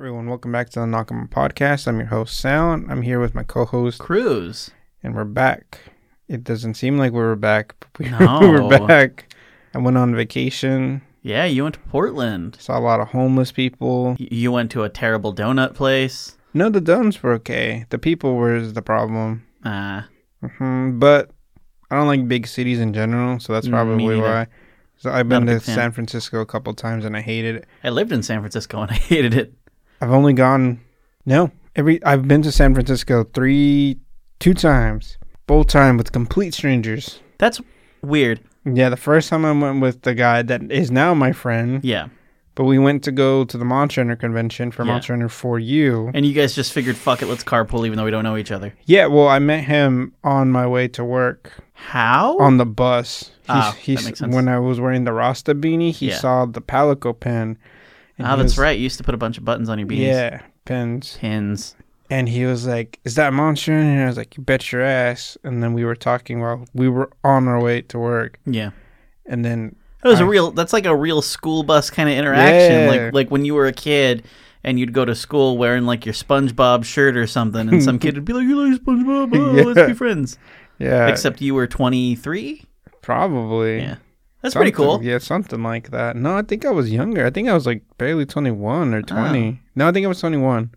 [0.00, 1.86] everyone, welcome back to the Knock 'em podcast.
[1.86, 2.90] I'm your host, Sound.
[2.90, 4.70] I'm here with my co-host, Cruise.
[5.02, 5.78] and we're back.
[6.26, 8.38] It doesn't seem like we were back, but we No.
[8.40, 9.34] we're back.
[9.74, 12.56] I went on vacation, Yeah, you went to Portland.
[12.58, 14.16] saw a lot of homeless people.
[14.18, 16.38] Y- You went to a terrible donut place.
[16.54, 17.84] No, the donuts were okay.
[17.90, 19.44] The people were the problem.
[19.66, 20.02] Uh,
[20.56, 21.30] hmm But
[21.90, 24.46] I don't like big cities in general, so that's Mm, probably why.
[24.96, 25.60] So I've been to.
[25.60, 27.66] San Francisco a couple times and I hated it.
[27.84, 29.54] I lived in San Francisco and I hated it.
[30.00, 30.80] I've only gone
[31.26, 33.98] no every I've been to San Francisco three
[34.38, 37.20] two times, both time with complete strangers.
[37.38, 37.60] That's
[38.02, 38.40] weird.
[38.64, 42.08] Yeah, the first time I went with the guy that is now my friend, Yeah.
[42.54, 44.92] but we went to go to the Monster Hunter convention for Yeah.
[44.92, 46.10] Monster Hunter for you.
[46.12, 48.50] And you guys just figured, fuck it, let's carpool even though we don't know each
[48.52, 48.74] other.
[48.84, 52.36] Yeah, well, I met him on my way to work How?
[52.38, 53.30] on the bus.
[53.42, 54.34] He's, Oh, that makes sense.
[54.34, 56.16] when I was wearing the Rasta beanie, he Yeah.
[56.18, 57.56] saw the Palico pen.
[58.20, 58.76] And Ah, that's was- right.
[58.76, 60.06] You used to put a bunch of buttons on your beanies.
[60.12, 61.16] Yeah, pins.
[61.20, 61.74] Pins.
[62.10, 64.82] And he was like, "Is that Monster?" Hunter?" And I was like, "You bet your
[64.82, 68.38] ass." And then we were talking while we were on our way to work.
[68.46, 68.70] Yeah.
[69.26, 70.50] And then That was a I- real.
[70.50, 72.72] That's like a real school bus kind of interaction.
[72.80, 72.90] Yeah.
[72.90, 74.24] Like like when you were a kid
[74.64, 78.14] and you'd go to school wearing like your SpongeBob shirt or something, and some kid
[78.16, 79.30] would be like, "You like SpongeBob?
[79.36, 79.62] Oh, Yeah.
[79.62, 80.36] let's be friends."
[80.80, 82.64] yeah, Except you were twenty three.
[83.02, 83.96] probably Yeah,
[84.42, 85.02] that's pretty cool.
[85.02, 86.16] Yeah, something like that.
[86.16, 87.26] No, I think I was younger.
[87.26, 89.58] I think I was like barely twenty one or twenty.
[89.60, 89.68] Oh.
[89.76, 90.70] No, I think I was twenty one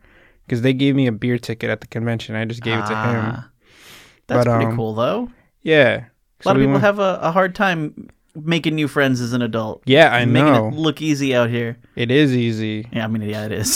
[0.45, 2.35] because they gave me a beer ticket at the convention.
[2.35, 2.95] I just gave it to him.
[3.25, 3.49] Ah.
[4.27, 5.29] That's But, pretty um, cool, though.
[5.61, 6.05] Yeah,
[6.45, 9.31] A lot of we people went- have a, a hard time making new friends as
[9.33, 9.83] an adult.
[9.85, 11.77] Yeah, I making know it look easy out here.
[11.95, 12.87] it is easy.
[12.91, 13.75] Yeah, I mean, yeah, it is.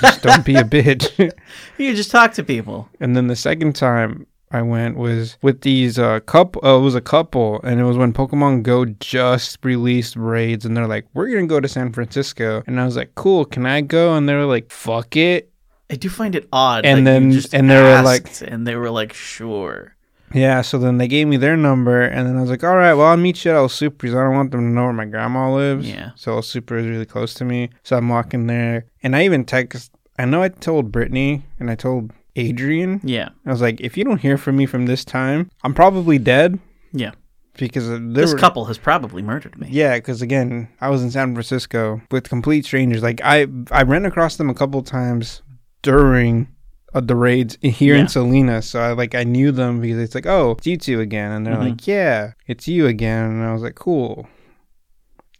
[0.00, 1.30] Just don't be a bitch.
[1.78, 2.88] you just talk to people.
[3.00, 6.60] And then the second time I went was with these uh couple.
[6.64, 10.76] Uh, it was a couple, and it was when Pokemon Go just released raids, and
[10.76, 13.80] they're like, "We're gonna go to San Francisco," and I was like, "Cool, can I
[13.82, 15.50] go?" And they were like, "Fuck it."
[15.90, 16.84] I do find it odd.
[16.84, 19.94] And you then- just and they were like- and they were like, sure.
[20.34, 20.60] Yeah.
[20.60, 23.06] So then they gave me their number, and then I was like, "All right, well,
[23.06, 24.14] I'll meet you at El Super's.
[24.14, 26.10] I don't want them to know where my grandma lives." Yeah.
[26.16, 29.44] So El Super is really close to me, so I'm walking there, and I even
[29.46, 29.90] text.
[30.18, 33.00] I know I told Brittany and I told Adrian.
[33.02, 36.18] Yeah, I was like, if you don't hear from me from this time, I'm probably
[36.18, 36.58] dead
[36.92, 37.12] yeah.
[37.56, 39.68] because This were, couple has probably murdered me.
[39.70, 43.02] Yeah, because again, I was in San Francisco with complete strangers.
[43.02, 45.42] Like I, I ran across them a couple times
[45.82, 46.48] during
[46.94, 48.02] uh, the raids here Yeah.
[48.02, 48.66] in Salinas.
[48.68, 51.46] So I like I knew them because it's like, oh, it's you two again, and
[51.46, 51.70] they're Mhm.
[51.70, 54.26] like, yeah, it's you again, and I was like, cool.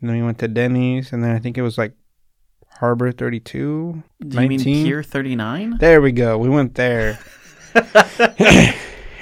[0.00, 1.92] And then we went to Denny's, and then I think it was like
[2.78, 4.02] Harbor Thirty Two.
[4.26, 4.86] Do you mean 19?
[4.86, 5.76] Pier 39?
[5.80, 6.38] There we go.
[6.38, 7.18] We went there.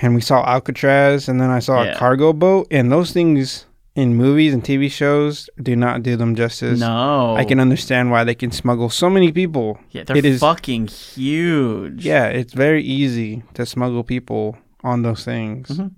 [0.03, 1.93] and we saw Alcatraz, and then I saw Yeah.
[1.93, 6.34] a cargo boat, and those things in movies and TV shows do not do them
[6.34, 6.78] justice.
[6.81, 7.34] No.
[7.34, 9.78] I can understand why they can smuggle so many people.
[9.91, 12.05] Yeah, they're it is- fucking huge.
[12.05, 15.69] Yeah, it's very easy to smuggle people on those things.
[15.69, 15.93] Mhm.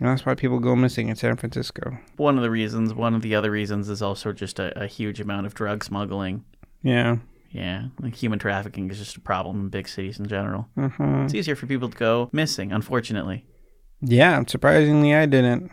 [0.00, 1.96] And that's why people go missing in San Francisco.
[2.16, 5.20] One of the reasons, one of the other reasons is also just a, a huge
[5.20, 6.44] amount of drug smuggling.
[6.84, 7.16] Yeah.
[7.50, 10.68] Yeah, like human trafficking is just a problem in big cities in general.
[10.76, 13.44] hmm It's easier for people to go missing, unfortunately.
[14.00, 15.70] Yeah, surprisingly, I didn't.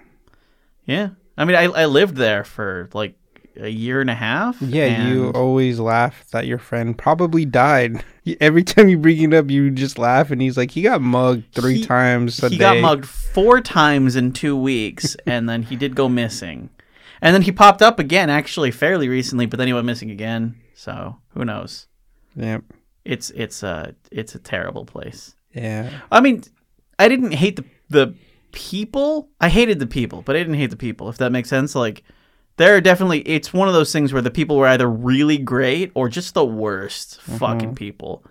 [0.86, 1.10] Yeah.
[1.38, 3.16] I mean, I, I lived there for like
[3.60, 4.62] a year and a half.
[4.62, 8.04] Yeah, you always laugh that your friend probably died.
[8.40, 11.52] Every time you bring it up, you just laugh, and he's like, he got mugged
[11.54, 12.60] three He- times a he day.
[12.60, 16.70] got mugged four times in two weeks, and then he did go missing.
[17.24, 20.56] And then he popped up again, actually, fairly recently, but then he went missing again.
[20.74, 21.88] So who knows?
[22.36, 22.64] Yep.
[23.06, 25.36] It's it's a it's a terrible place.
[25.54, 25.90] Yeah.
[26.12, 26.44] I mean,
[27.00, 28.16] I didn't hate the the
[28.52, 29.30] people.
[29.40, 31.10] I hated the people, but I didn't hate the people.
[31.10, 32.04] If that makes sense, like
[32.58, 35.92] there are definitely it's one of those things where the people were either really great
[35.96, 37.38] or just the worst Mm-hmm.
[37.38, 38.24] fucking people.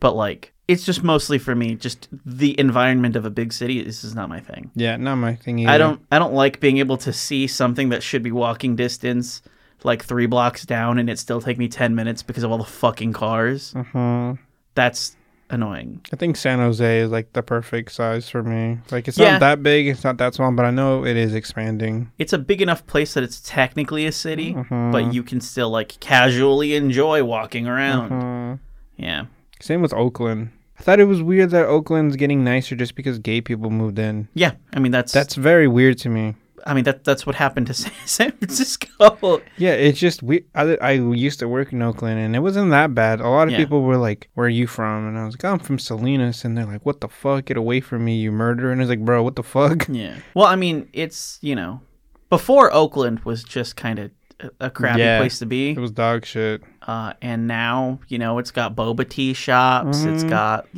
[0.00, 3.82] But like it's just mostly for me, just the environment of a big city.
[3.82, 4.70] This is not my thing.
[4.74, 5.70] Yeah, not my thing either.
[5.70, 9.42] I don't I don't like being able to see something that should be walking distance
[9.84, 12.64] like three blocks down and it still take me ten minutes because of all the
[12.64, 13.72] fucking cars.
[13.74, 14.38] Mhm.
[14.74, 15.16] That's
[15.48, 16.00] annoying.
[16.12, 18.78] I think San Jose is like the perfect size for me.
[18.90, 19.32] Like it's Yeah.
[19.32, 22.10] not that big, it's not that small, but I know it is expanding.
[22.18, 24.90] It's a big enough place that it's technically a city, Mhm.
[24.92, 28.10] but you can still like casually enjoy walking around.
[28.10, 28.58] Mhm.
[28.96, 29.24] Yeah.
[29.60, 30.50] Same with Oakland.
[30.78, 34.28] I thought it was weird that Oakland's getting nicer just because gay people moved in.
[34.34, 36.34] Yeah, I mean that's That's very weird to me.
[36.66, 37.74] I mean that that's what happened to
[38.06, 39.40] San Francisco.
[39.56, 40.44] Yeah, it's just we.
[40.54, 43.20] I, I used to work in Oakland, and it wasn't that bad.
[43.20, 43.58] A lot of Yeah.
[43.58, 46.58] people were like, "Where are you from?" And I was like, "I'm from Salinas," and
[46.58, 47.44] they're like, "What the fuck?
[47.46, 50.16] Get away from me, you murderer!" And I was like, "Bro, what the fuck?" Yeah.
[50.34, 51.80] Well, I mean, it's, you know,
[52.28, 54.10] before Oakland was just kind of
[54.40, 55.18] a, a crappy Yeah.
[55.20, 55.70] place to be.
[55.70, 56.62] It was dog shit.
[56.86, 60.04] Uh, and now, you know, it's got boba tea shops.
[60.04, 60.68] It's got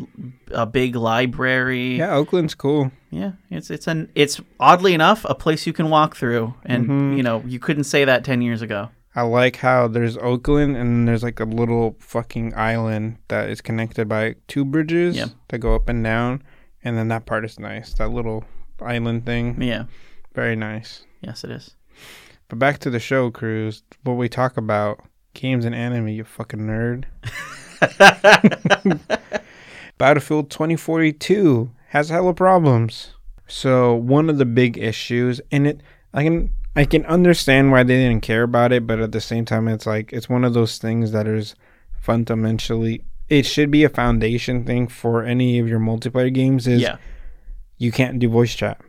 [0.50, 1.96] a big library.
[1.98, 2.90] Yeah, Oakland's cool.
[3.10, 7.22] Yeah, it's it's an it's oddly enough a place you can walk through, and you
[7.22, 8.88] know you couldn't say that ten years ago.
[9.14, 14.08] I like how there's Oakland and there's like a little fucking island that is connected
[14.08, 15.26] by two bridges Yeah.
[15.48, 16.42] that go up and down.
[16.84, 17.94] And then that part is nice.
[17.94, 18.44] That little
[18.80, 19.60] island thing.
[19.60, 19.84] Yeah,
[20.34, 21.02] Very nice.
[21.20, 21.74] yes, it is.
[22.48, 23.82] But back to the show, Cruz.
[24.04, 25.00] What we talk about
[25.40, 27.04] games and anime, you fucking nerd.
[29.98, 33.14] Battlefield 2042 has hella problems.
[33.46, 35.80] So one of the big issues, and it,
[36.12, 39.44] I can, I can understand why they didn't care about it, but at the same
[39.44, 41.54] time, it's like it's one of those things that is
[42.00, 46.66] fundamentally, it should be a foundation thing for any of your multiplayer games.
[46.66, 46.98] Is Yeah,
[47.78, 48.80] you can't do voice chat.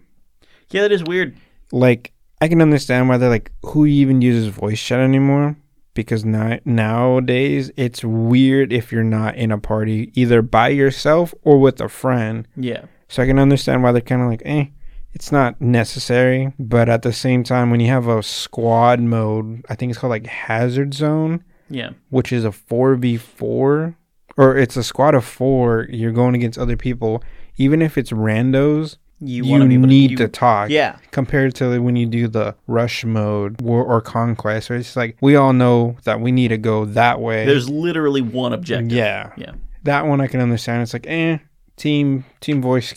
[0.69, 1.35] yeah, that is weird.
[1.71, 2.11] like
[2.41, 5.57] I can understand why they're like, who even uses voice chat anymore?
[5.93, 11.59] Because now nowadays it's weird if you're not in a party either by yourself or
[11.59, 12.47] with a friend.
[12.55, 14.65] Yeah, So I can understand why they're kind of like, eh,
[15.13, 16.53] it's not necessary.
[16.59, 20.11] But at the same time, when you have a squad mode, I think it's called
[20.11, 23.95] like Hazard Zone, yeah, which is a four v four,
[24.37, 25.87] or it's a squad of four.
[25.89, 27.23] You're going against other people,
[27.57, 28.97] even if it's randos.
[29.21, 32.27] You, You, wanna be able need you- to talk Yeah, compared to when you do
[32.27, 36.47] the rush mode war or conquest where it's like we all know that we need
[36.49, 37.45] to go that way.
[37.45, 38.91] There's literally one objective.
[38.91, 39.31] yeah.
[39.37, 39.51] Yeah,
[39.83, 40.81] that one i can understand.
[40.83, 41.37] It's like eh
[41.75, 42.93] team team voice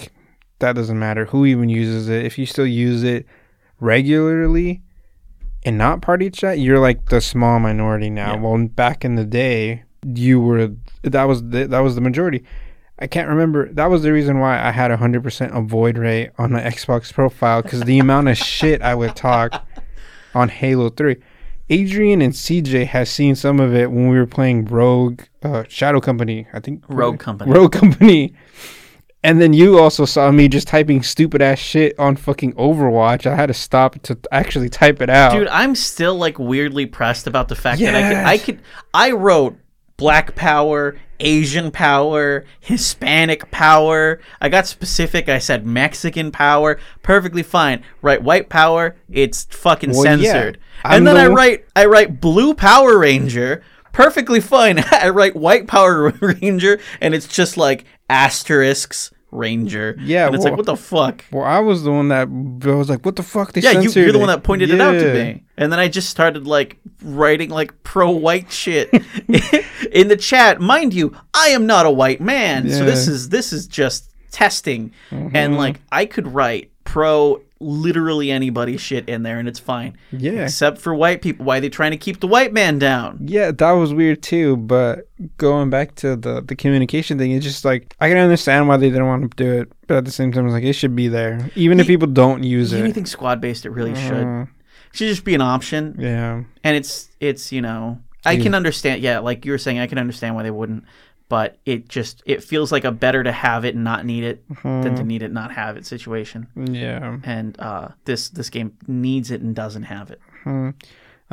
[0.60, 1.24] that doesn't matter.
[1.26, 2.24] Who even uses it?
[2.24, 3.26] If you still use it
[3.80, 4.80] regularly
[5.64, 8.34] and not party chat you're like the small minority now.
[8.34, 8.40] Yeah.
[8.40, 10.70] well back in the day you were
[11.02, 12.44] that was the, that was the majority
[13.02, 13.68] I can't remember.
[13.72, 17.12] That was the reason why I had a hundred percent avoid rate on my Xbox
[17.12, 19.66] profile because the amount of shit I would talk
[20.36, 21.16] on Halo Three.
[21.68, 26.00] Adrian and CJ has seen some of it when we were playing Rogue uh, Shadow
[26.00, 26.46] Company.
[26.52, 27.50] I think Rogue Company.
[27.50, 28.34] Rogue Company.
[29.24, 33.26] And then you also saw me just typing stupid ass shit on fucking Overwatch.
[33.26, 35.32] I had to stop to actually type it out.
[35.32, 38.60] dude, I'm still like weirdly pressed about the fact that I could, I could,
[38.94, 39.56] I wrote
[40.02, 44.18] Black Power, Asian Power, Hispanic Power.
[44.40, 45.28] I got specific.
[45.28, 46.80] I said Mexican Power.
[47.04, 47.84] Perfectly fine.
[48.02, 48.96] Write White Power.
[49.08, 50.58] It's fucking Well, censored.
[50.82, 53.62] I'm and then the I write, I write Blue Power Ranger.
[53.92, 54.80] Perfectly fine.
[54.90, 59.96] I write White Power Ranger, and it's just like asterisks Ranger.
[59.98, 61.24] Yeah, and it's well- like what the fuck.
[61.32, 63.90] well, I was the one that I was like, "What the fuck?" They Yeah, you,
[63.90, 65.42] you're the one that pointed it out to me.
[65.56, 68.90] And then I just started like writing like pro white shit
[69.92, 70.60] in the chat.
[70.60, 72.68] Mind you, I am not a white man.
[72.68, 74.92] So this is this is just testing.
[75.10, 75.36] Mm-hmm.
[75.36, 79.96] And like I could write pro literally anybody shit in there and it's fine.
[80.10, 80.44] Yeah.
[80.44, 81.44] Except for white people.
[81.46, 83.18] Why are they trying to keep the white man down?
[83.24, 84.56] Yeah, that was weird too.
[84.56, 88.76] But going back to the the communication thing, it's just like I can understand why
[88.76, 90.96] they didn't want to do it, but at the same time, it's like it should
[90.96, 92.80] be there, even if people don't use it.
[92.80, 94.24] Anything squad based it really should.
[94.26, 94.42] Uh,
[94.90, 95.96] It should just be an option.
[95.98, 99.86] yeah, and it's it's you know I can understand yeah like you were saying I
[99.86, 100.84] can understand why they wouldn't
[101.32, 104.44] but it just it feels like a better to have it and not need it
[104.62, 107.16] than to need it not have it situation yeah.
[107.24, 110.20] and uh this this game needs it and doesn't have it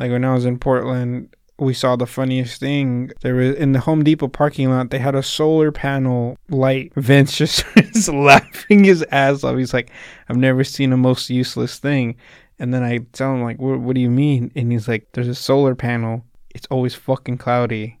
[0.00, 3.10] Like when I was in Portland, we saw the funniest thing.
[3.20, 4.88] There was in the Home Depot parking lot.
[4.88, 6.92] They had a solar panel light.
[6.96, 9.58] Vince just starts laughing his ass off.
[9.58, 9.90] He's like,
[10.30, 12.16] "I've never seen a most useless thing."
[12.58, 13.80] And then I tell him like, "What?
[13.80, 16.24] What do you mean?" And he's like, "There's a solar panel.
[16.54, 17.99] It's always fucking cloudy.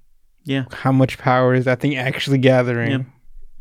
[0.50, 3.04] Yeah How much power is that thing actually gathering?" Yeah.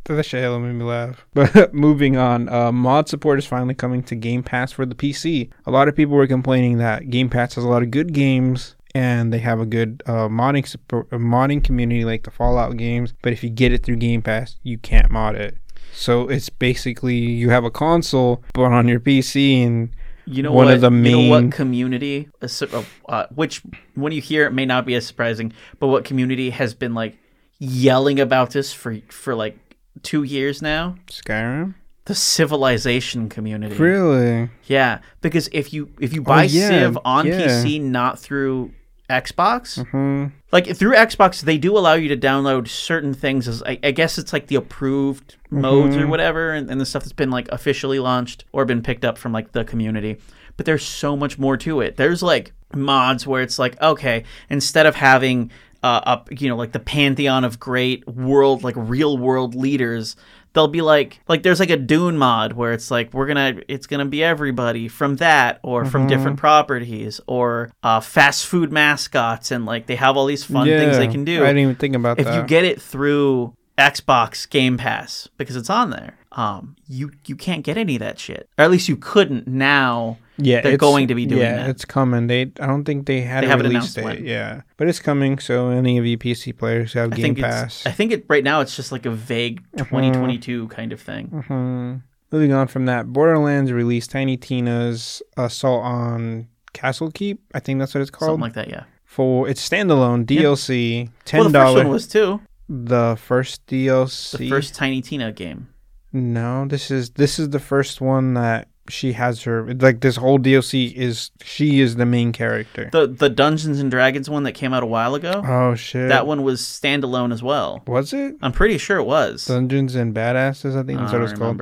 [0.06, 1.24] That shit hella made me laugh.
[1.36, 5.52] But moving on, uh, mod support is finally coming to Game Pass for the PC.
[5.68, 8.76] A lot of people were complaining that Game Pass has a lot of good games
[8.96, 13.14] and they have a good uh, modding support, a modding community like the Fallout games.
[13.22, 15.58] But if you get it through Game Pass, you can't mod it.
[15.94, 19.90] So it's basically you have a console, but on your PC, and
[20.30, 23.62] you know One what of the you know main- what community uh, su- uh, which
[23.96, 27.18] when you hear it may not be as surprising but what community has been like
[27.60, 29.58] yelling about this for for like
[30.04, 31.74] 2 years now Skyrim.
[32.06, 34.50] the civilization community Really?
[34.66, 37.42] Yeah, because if you if you buy Oh, yeah, Civ on yeah.
[37.48, 38.72] PC, not through
[39.10, 40.28] Xbox, Hmm.
[40.52, 43.48] like through Xbox, they do allow you to download certain things.
[43.48, 46.04] As I, I guess it's like the approved modes Mm-hmm.
[46.06, 49.18] or whatever, and, and the stuff that's been like officially launched or been picked up
[49.18, 50.18] from like the community.
[50.58, 51.96] But there's so much more to it.
[51.98, 55.52] There's like mods where it's like, okay, instead of having
[55.82, 60.18] uh, up, you know, like the pantheon of great world, like real world leaders,
[60.54, 63.88] they'll be like like there's like a Dune mod where it's like we're gonna it's
[63.88, 69.66] gonna be everybody from that or from different properties or uh, fast food mascots and
[69.66, 71.44] like they have all these fun things they can do.
[71.44, 72.34] I didn't even think about if that.
[72.34, 77.36] If you get it through Xbox Game Pass because it's on there, um, you you
[77.36, 80.18] can't get any of that shit, or at least you couldn't now.
[80.40, 81.70] Yeah, they're going to be doing yeah, that.
[81.70, 82.28] it's coming.
[82.28, 84.04] They, I don't think they had They a haven't release announced date.
[84.06, 84.26] when.
[84.26, 85.38] Yeah, but it's coming.
[85.40, 87.78] So any of you PC players who have I Game think Pass.
[87.78, 91.28] it's I think it right now it's just like a vague 2022 kind of thing.
[91.48, 91.96] hmm
[92.32, 97.42] Moving on from that, Borderlands released Tiny Tina's Assault on Castle Keep.
[97.56, 98.30] I think that's what it's called.
[98.30, 98.84] Something like that, yeah.
[99.04, 101.54] For it's standalone DLC, ten dollars.
[101.54, 102.42] Well, the first one was too.
[102.70, 104.38] the first DLC.
[104.38, 105.70] The first Tiny Tina game.
[106.14, 110.40] No, this is this is the first one that she has her like this whole
[110.40, 112.90] DLC is she is the main character.
[112.92, 115.42] The the Dungeons and Dragons one that came out a while ago.
[115.46, 116.10] oh shit.
[116.10, 117.82] that one was standalone as well.
[117.88, 118.36] was it?
[118.42, 119.46] I'm pretty sure it was.
[119.46, 121.62] Dungeons and Badasses, I think that's what it's called.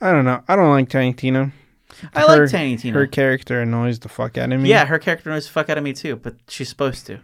[0.00, 0.42] I don't know.
[0.48, 1.52] I don't like Tiny Tina.
[2.14, 2.94] I Her- like Tiny Tina.
[2.98, 4.68] Her character annoys the fuck out of me.
[4.68, 7.20] yeah, her character annoys the fuck out of me too, but she's supposed to.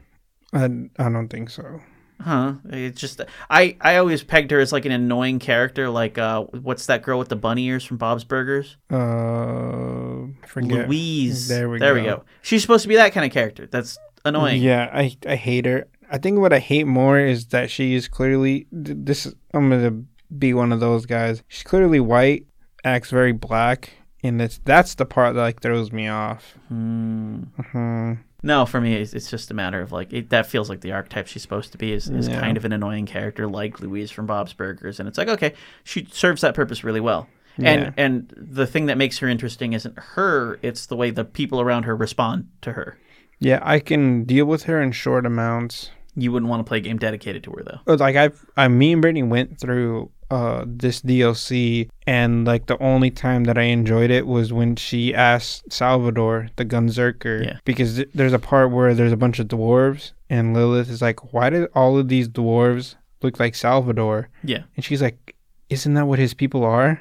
[0.52, 0.64] I,
[0.98, 1.80] I don't think so.
[2.22, 2.54] Huh?
[2.68, 5.88] It's just I I always pegged her as like an annoying character.
[5.88, 8.76] Like uh, what's that girl with the bunny ears from Bob's Burgers?
[8.90, 10.86] Uh, forget.
[10.88, 11.48] Louise.
[11.48, 12.16] There we there we go.
[12.18, 12.24] go.
[12.42, 13.66] She's supposed to be that kind of character.
[13.66, 14.60] That's annoying.
[14.62, 15.86] Yeah, I I hate her.
[16.10, 19.26] I think what I hate more is that she is clearly this.
[19.26, 20.02] is- I'm gonna
[20.38, 21.42] be one of those guys.
[21.48, 22.46] She's clearly white,
[22.84, 26.56] acts very black, and that's that's the part that like throws me off.
[26.68, 27.42] Hmm.
[27.72, 28.12] hmm
[28.42, 30.92] No, for me, it's, it's just a matter of like it, that feels like the
[30.92, 32.40] archetype she's supposed to be is, is Yeah.
[32.40, 35.54] kind of an annoying character like Louise from Bob's Burgers, and it's like okay,
[35.84, 37.28] she serves that purpose really well.
[37.58, 37.70] Yeah.
[37.70, 41.60] And and the thing that makes her interesting isn't her; it's the way the people
[41.60, 42.96] around her respond to her.
[43.40, 45.90] Yeah, I can deal with her in short amounts.
[46.14, 47.78] You wouldn't want to play a game dedicated to her though.
[47.84, 52.78] But, Like I've, I, me and Brittany went through uh this DLC, and like the
[52.82, 57.58] only time that I enjoyed it was when she asked Salvador, the Gunzerker, Yeah.
[57.64, 61.32] because th- there's a part where there's a bunch of dwarves, and Lilith is like,
[61.32, 64.62] "Why did all of these dwarves look like Salvador?" Yeah.
[64.76, 65.34] And she's like,
[65.68, 67.00] "Isn't that what his people are?"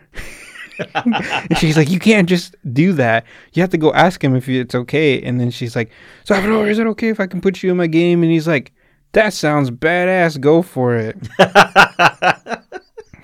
[0.96, 3.26] and she's like, "You can't just do that.
[3.54, 5.92] You have to go ask him if it's okay." And then she's like,
[6.24, 8.72] "Salvador, is it okay if I can put you in my game?" And he's like,
[9.12, 10.40] "That sounds badass.
[10.40, 11.16] Go for it."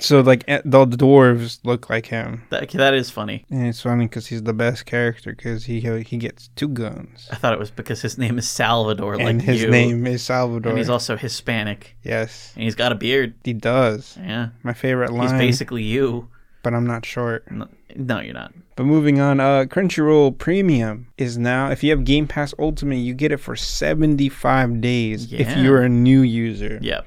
[0.06, 3.46] so like, eh, the dwarves look like him, That that is funny.
[3.50, 7.36] and it's funny because he's the best character because he he gets two guns, I
[7.36, 9.70] thought it was because his name is Salvador, and like his you.
[9.72, 10.70] name is Salvador.
[10.72, 13.34] and he's also Hispanic, yes, and he's got a beard.
[13.44, 14.18] he does.
[14.22, 16.30] Yeah, My favorite line, he's basically you.
[16.64, 17.50] but I'm not short.
[17.52, 18.54] No, no, you're not.
[18.76, 23.14] But moving on, uh, Crunchyroll Premium is now, if you have Game Pass Ultimate, you
[23.14, 26.80] get it for 75 days if you're a new user.
[26.82, 27.02] Yeah.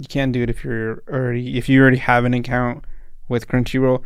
[0.00, 2.84] You can't do it if you're already, if you already have an account
[3.28, 4.02] with Crunchyroll,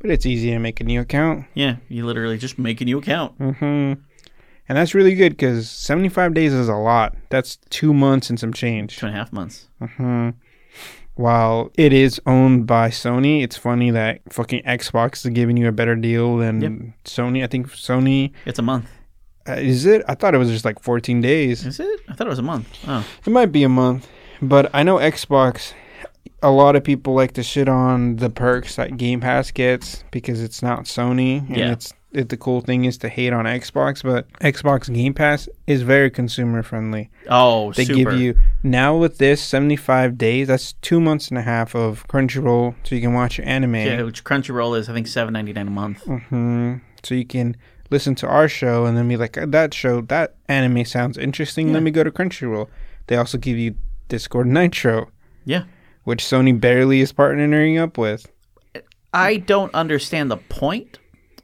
[0.00, 1.46] but it's easy to make a new account.
[1.54, 3.32] Yeah, you literally just make a new account.
[3.38, 3.94] hmm
[4.68, 7.16] And that's really good because 75 days is a lot.
[7.30, 8.98] That's two months and some change.
[8.98, 9.68] Two and a half months.
[9.80, 10.30] hmm
[11.14, 15.72] While it is owned by Sony, it's funny that fucking Xbox is giving you a
[15.72, 16.72] better deal than Yep.
[17.04, 17.42] Sony.
[17.42, 18.86] I think Sony It's a month.
[19.48, 20.02] Uh, is it?
[20.08, 21.64] I thought it was just like 14 days.
[21.66, 22.00] Is it?
[22.08, 22.66] I thought it was a month.
[22.88, 24.08] Oh, It might be a month,
[24.42, 25.72] but I know Xbox.
[26.42, 30.42] A lot of people like to shit on the perks that Game Pass gets because
[30.42, 31.72] it's not Sony, and Yeah.
[31.72, 34.02] it's it, the cool thing is to hate on Xbox.
[34.02, 37.10] But Xbox Game Pass is very consumer friendly.
[37.28, 38.10] oh, They super.
[38.10, 40.46] give you now with this 75 days.
[40.48, 43.74] That's two months and a half of Crunchyroll, so you can watch your anime.
[43.76, 46.04] yeah, which Crunchyroll is I think seven ninety nine a month.
[46.04, 47.56] hmm So you can
[47.90, 51.72] listen to our show and then be like, that show, that anime sounds interesting.
[51.72, 52.68] Let me go to Crunchyroll.
[53.06, 53.74] They also give you
[54.08, 55.08] Discord Nitro,
[55.44, 55.64] Yeah.
[56.04, 58.26] which Sony barely is partnering up with.
[59.12, 60.98] I don't understand the point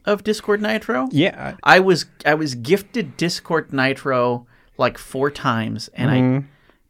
[0.05, 1.07] of Discord Nitro.
[1.11, 1.55] Yeah.
[1.63, 4.45] I was I was gifted Discord Nitro
[4.77, 6.43] like four times, and I Mhm.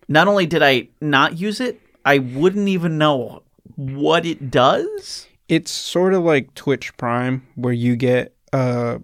[0.08, 3.44] not only did I not use it, I wouldn't even know
[3.76, 5.28] what it does.
[5.50, 9.00] It's sort of like Twitch Prime, where you get, uh,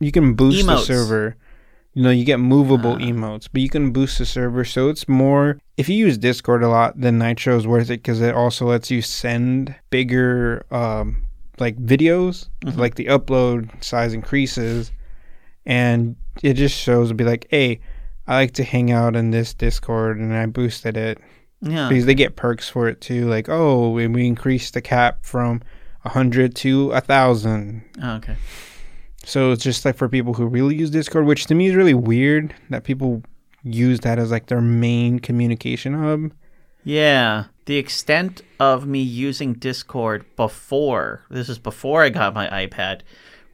[0.00, 1.36] you can boost the server.
[1.94, 2.98] You know, you get movable Ah.
[2.98, 4.64] emotes, but you can boost the server.
[4.64, 8.20] So it's more, if you use Discord a lot, then Nitro is worth it because
[8.20, 11.24] it also lets you send bigger, um,
[11.58, 12.76] like videos, Mhm.
[12.76, 14.92] like the upload size increases.
[15.66, 17.80] And it just shows to be like, hey,
[18.26, 21.18] I like to hang out in this Discord and I boosted it
[21.60, 23.26] Yeah, because they get perks for it too.
[23.28, 25.60] Like, oh, we we increased the cap from
[26.04, 27.82] a hundred to a thousand.
[28.02, 28.36] Oh, okay.
[29.24, 31.94] So it's just like for people who really use Discord, which to me is really
[31.94, 33.22] weird that people
[33.64, 36.32] use that as like their main communication hub.
[36.84, 37.44] Yeah.
[37.66, 43.02] The extent of me using Discord before, this is before I got my iPad,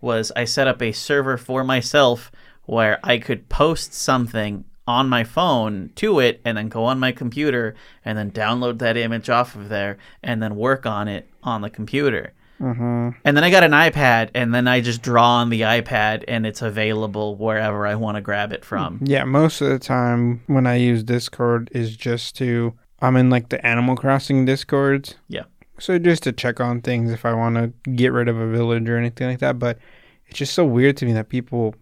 [0.01, 2.33] was I set up a server for myself
[2.65, 7.13] where I could post something on my phone to it and then go on my
[7.13, 11.61] computer and then download that image off of there and then work on it on
[11.61, 12.33] the computer.
[12.61, 13.11] Mm-hmm.
[13.25, 16.45] And then I got an iPad and then I just draw on the iPad and
[16.47, 19.01] it's available wherever I want to grab it from.
[19.05, 23.49] Yeah, most of the time when I use Discord is just to I'm in like
[23.51, 25.15] the Animal Crossing Discords.
[25.29, 25.45] Yeah.
[25.79, 28.89] So just to check on things if I want to get rid of a village
[28.89, 29.61] or anything like that.
[29.61, 29.79] But
[30.27, 31.77] it's just so weird to me that people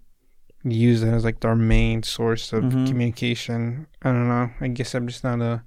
[0.62, 2.86] use it as like their main source of Mhm.
[2.88, 3.86] communication.
[4.02, 4.50] I don't know.
[4.60, 5.62] I guess I'm just not a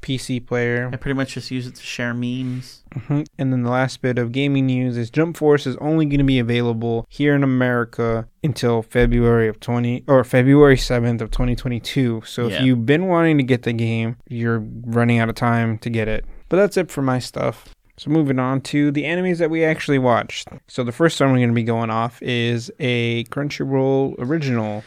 [0.00, 0.90] PC player.
[0.92, 2.82] I pretty much just use it to share memes.
[2.94, 3.22] Mm-hmm.
[3.38, 6.24] And then the last bit of gaming news is Jump Force is only going to
[6.24, 12.22] be available here in America until February of 20 or February 7th of 2022.
[12.24, 12.56] So Yeah.
[12.56, 16.08] if you've been wanting to get the game, you're running out of time to get
[16.08, 16.24] it.
[16.48, 17.74] But that's it for my stuff.
[17.98, 20.48] So moving on to the animes that we actually watched.
[20.68, 24.84] So the first one we're going to be going off is a Crunchyroll original.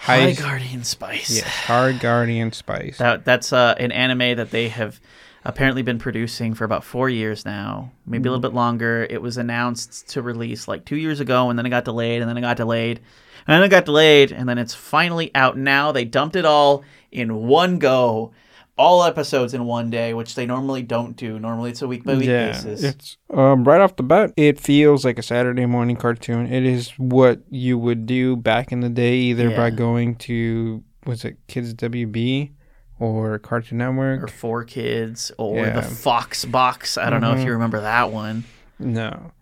[0.00, 1.30] High High- Guardian Spice.
[1.36, 2.98] Yes, High Guardian Spice.
[2.98, 4.98] That that's uh, an anime that they have
[5.44, 9.06] apparently been producing for about four years now, maybe a little bit longer.
[9.08, 12.28] It was announced to release like two years ago, and then it got delayed, and
[12.28, 12.98] then it got delayed,
[13.46, 15.92] and then it got delayed, and then it's finally out now.
[15.92, 18.32] They dumped it all in one go,
[18.78, 21.38] all episodes in one day, which they normally don't do.
[21.38, 22.82] Normally it's a week by week yeah, basis.
[22.82, 24.32] it's um, right off the bat.
[24.36, 26.46] It feels like a Saturday morning cartoon.
[26.52, 31.24] It is what you would do back in the day, either by going to was
[31.24, 32.52] it Kids WB
[32.98, 34.22] or Cartoon Network.
[34.22, 35.80] or Four Kids, or Yeah.
[35.80, 36.98] the Fox Box.
[36.98, 38.44] I don't know if you remember that one.
[38.78, 39.32] no,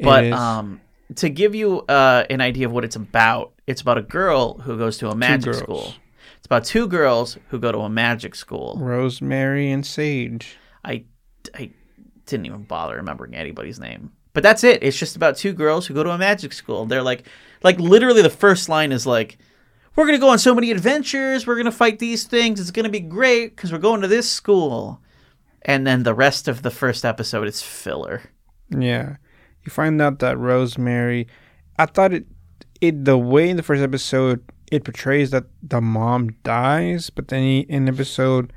[0.00, 0.80] But um,
[1.16, 4.76] to give you uh, an idea of what it's about, it's about a girl who
[4.76, 5.94] goes to a magic school.
[6.46, 8.78] It's about two girls who go to a magic school.
[8.80, 10.56] Rosemary and Sage.
[10.84, 11.02] I,
[11.52, 11.72] I
[12.24, 14.12] didn't even bother remembering anybody's name.
[14.32, 14.80] But that's it.
[14.80, 16.86] It's just about two girls who go to a magic school.
[16.86, 17.26] They're like,
[17.64, 19.38] like literally the first line is like,
[19.96, 21.48] we're gonna go on so many adventures.
[21.48, 22.60] We're gonna fight these things.
[22.60, 25.02] It's gonna be great because we're going to this school.
[25.62, 28.22] And then the rest of the first episode is filler.
[28.70, 29.16] Yeah,
[29.64, 31.26] you find out that Rosemary.
[31.76, 32.26] I thought it,
[32.80, 37.42] it the way in the first episode it portrays that the mom dies, but then
[37.42, 38.52] he, in episode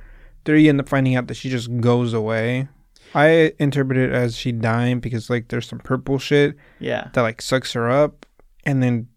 [0.45, 2.67] three, you end up finding out that she just goes away.
[3.15, 7.41] I interpret it as she dying because like there's some purple shit Yeah, that like
[7.41, 8.25] sucks her up,
[8.65, 9.07] and then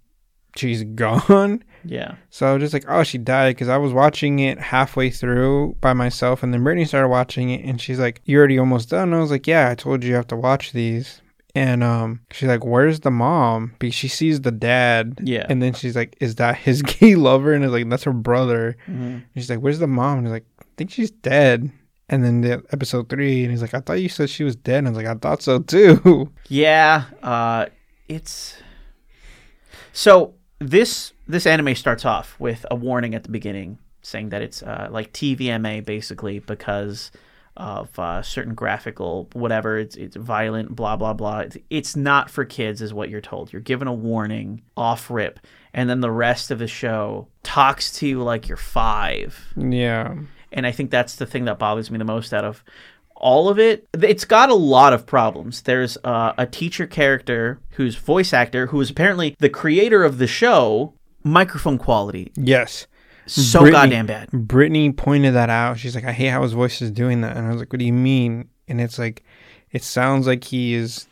[0.57, 1.65] she's gone.
[1.85, 2.17] yeah.
[2.31, 5.77] So I was just like, oh, she died because I was watching it halfway through
[5.81, 9.09] by myself, and then Brittany started watching it, and she's like, you're already almost done?"
[9.09, 11.22] And I was like, "Yeah, I told you you have to watch these."
[11.55, 15.45] And um, she's like, "Where's the mom?" Because she sees the dad, Yeah.
[15.51, 18.77] and then she's like, "Is that his gay lover?" And it's like, "That's her brother."
[18.89, 18.97] Mhm.
[19.17, 21.71] And she's like, "Where's the mom?" And he's like, "I think she's dead."
[22.09, 24.79] And then the episode three, and he's like, "I thought you said she was dead."
[24.79, 27.67] And I was like, "I thought so too." Yeah, uh,
[28.09, 28.57] it's
[29.93, 34.63] so this this anime starts off with a warning at the beginning saying that it's
[34.63, 37.11] uh, like TVMA basically because
[37.57, 41.41] of uh, certain graphical whatever it's it's violent blah blah blah.
[41.41, 43.53] It's, it's not for kids is what you're told.
[43.53, 45.39] You're given a warning off rip,
[45.75, 50.15] and then the rest of the show talks to you like you're five yeah,
[50.51, 52.65] and I think that's the thing that bothers me the most out of
[53.15, 53.87] all of it.
[54.03, 55.63] It's got a lot of problems.
[55.63, 60.27] There's uh, a teacher character who's voice actor who is apparently the creator of the
[60.27, 60.95] show.
[61.25, 62.89] Microphone quality yes.
[63.27, 64.31] So Brittany- goddamn bad.
[64.33, 65.79] Brittany pointed that out.
[65.79, 67.37] She's like, I hate how his voice is doing that.
[67.37, 68.49] And I was like, What do you mean?
[68.69, 69.23] And it's like,
[69.71, 71.07] it sounds like he is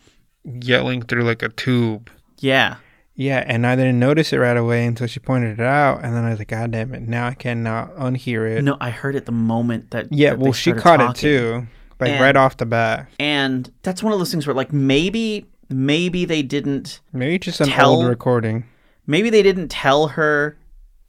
[0.44, 2.11] yelling through like a tube.
[2.38, 2.77] Yeah,
[3.14, 6.25] Yeah, and I didn't notice it right away until she pointed it out, and then
[6.25, 7.03] I was like, "God damn it!
[7.03, 10.11] Now I cannot unhear it." no, I heard it the moment that.
[10.11, 11.11] yeah, that well, she caught talking.
[11.11, 11.66] it too,
[12.01, 13.09] like And- right off the bat.
[13.18, 17.68] and that's one of those things where like maybe maybe they didn't Maybe just an
[17.68, 18.64] Tell- old recording.
[19.07, 20.57] maybe they didn't tell her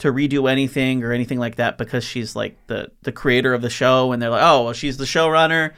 [0.02, 3.70] to redo anything or anything like that because she's like the the creator of the
[3.70, 5.74] show and they're like oh well she's the showrunner.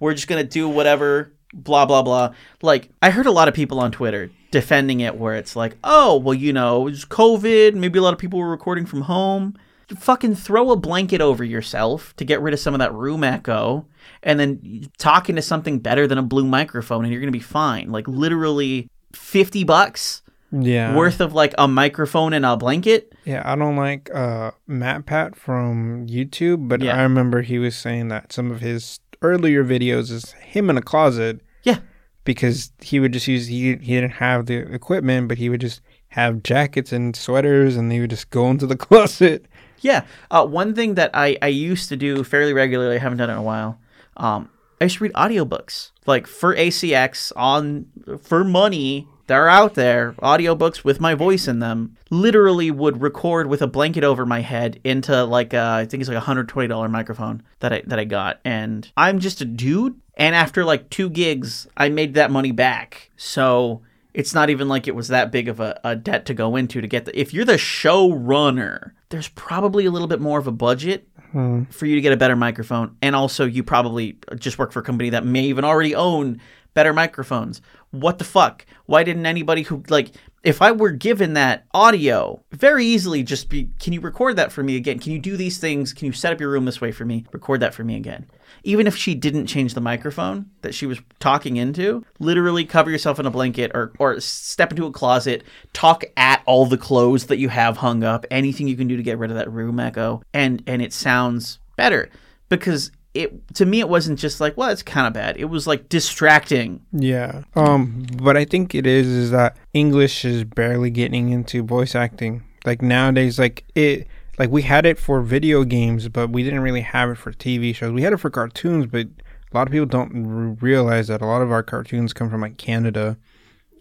[0.00, 2.34] We're just gonna do whatever blah blah blah.
[2.62, 6.16] Like i heard a lot of people on twitter defending it where it's like oh
[6.16, 7.74] well you know it's covid.
[7.74, 9.54] Maybe a lot of people were recording from home.
[9.94, 13.86] Fucking throw a blanket over yourself to get rid of some of that room echo
[14.22, 17.92] and then talk into something better than a blue microphone and you're gonna be fine.
[17.92, 20.22] Like literally 50 bucks
[20.62, 23.14] Yeah, worth of like a microphone and a blanket.
[23.24, 26.96] Yeah, I don't like uh Matt Pat from YouTube, but Yeah.
[26.96, 30.82] I remember he was saying that some of his earlier videos is him in a
[30.82, 31.40] closet.
[31.62, 31.78] Yeah.
[32.24, 35.80] because he would just use he he didn't have the equipment, but he would just
[36.10, 39.46] have jackets and sweaters, and he would just go into the closet
[39.80, 40.04] Yeah.
[40.30, 43.34] Uh, one thing that I, I used to do fairly regularly, I haven't done it
[43.34, 43.78] in a while.
[44.16, 44.48] Um,
[44.80, 47.86] I used to read audiobooks like for ACX on
[48.22, 49.06] for money.
[49.26, 51.96] They're out there, audiobooks with my voice in them.
[52.10, 56.08] Literally would record with a blanket over my head into like a, I think it's
[56.08, 59.44] like a hundred twenty dollar microphone that I that I got, and I'm just a
[59.44, 60.00] dude.
[60.14, 63.10] And after like two gigs, I made that money back.
[63.16, 63.82] So
[64.14, 66.80] it's not even like it was that big of a, a debt to go into
[66.80, 67.18] to get the.
[67.18, 71.64] If you're the showrunner, there's probably a little bit more of a budget hmm.
[71.64, 74.82] for you to get a better microphone, and also you probably just work for a
[74.82, 76.40] company that may even already own
[76.76, 77.62] better microphones.
[77.90, 78.66] What the fuck?
[78.84, 80.10] Why didn't anybody who like?
[80.44, 84.62] If I were given that audio, very easily just be, can you record that for
[84.62, 85.00] me again?
[85.00, 85.92] Can you do these things?
[85.92, 87.24] Can you set up your room this way for me?
[87.32, 88.26] Record that for me again.
[88.62, 93.18] Even if she didn't change the microphone that she was talking into, literally cover yourself
[93.18, 97.38] in a blanket or, or step into a closet, talk at all the clothes that
[97.38, 100.22] you have hung up, anything you can do to get rid of that room echo,
[100.34, 102.10] and and it sounds better.
[102.48, 105.36] Because it to me it wasn't just like, well, it's kind of bad.
[105.36, 106.80] It was like distracting.
[106.92, 107.42] Yeah.
[107.54, 112.42] Um, but I think it is is that English is barely getting into voice acting.
[112.64, 114.06] Like nowadays, like it,
[114.38, 117.74] like we had it for video games, but we didn't really have it for TV
[117.74, 117.92] shows.
[117.92, 121.26] We had it for cartoons, but a lot of people don't r- realize that a
[121.26, 123.16] lot of our cartoons come from like Canada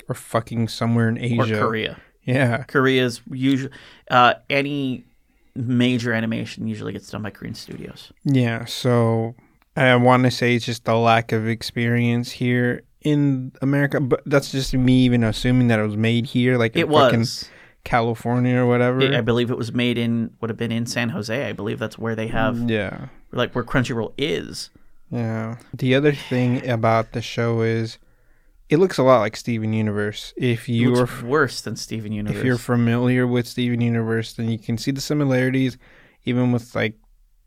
[0.08, 1.58] or fucking somewhere in Asia.
[1.58, 1.68] Or.
[1.68, 1.98] Korea.
[2.24, 2.64] Yeah.
[2.64, 3.72] Korea's usually
[4.10, 5.06] uh, any
[5.56, 8.12] major animation usually gets done by Korean studios.
[8.24, 9.36] Yeah, so
[9.76, 14.52] I want to say it's just the lack of experience here in America, but that's
[14.52, 17.50] just me even assuming that it was made here, like It fucking was.
[17.84, 19.16] California or whatever.
[19.16, 21.48] I believe it was made in would have been in San Jose.
[21.48, 24.72] I believe that's where they have mm, yeah, like where Crunchyroll is.
[25.12, 25.58] yeah.
[25.74, 28.00] The other thing about the show is
[28.70, 30.34] it looks a lot like Steven Universe.
[30.38, 32.38] If you are worse than Steven Universe.
[32.40, 35.78] if you're familiar with Steven Universe, then you can see the similarities,
[36.26, 36.96] even with like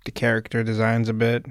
[0.05, 1.47] the character designs a bit.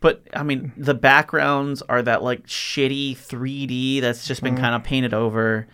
[0.00, 4.54] But I mean, the backgrounds are that like shitty 3D that's just Mm-hmm.
[4.54, 5.66] been kind of painted over.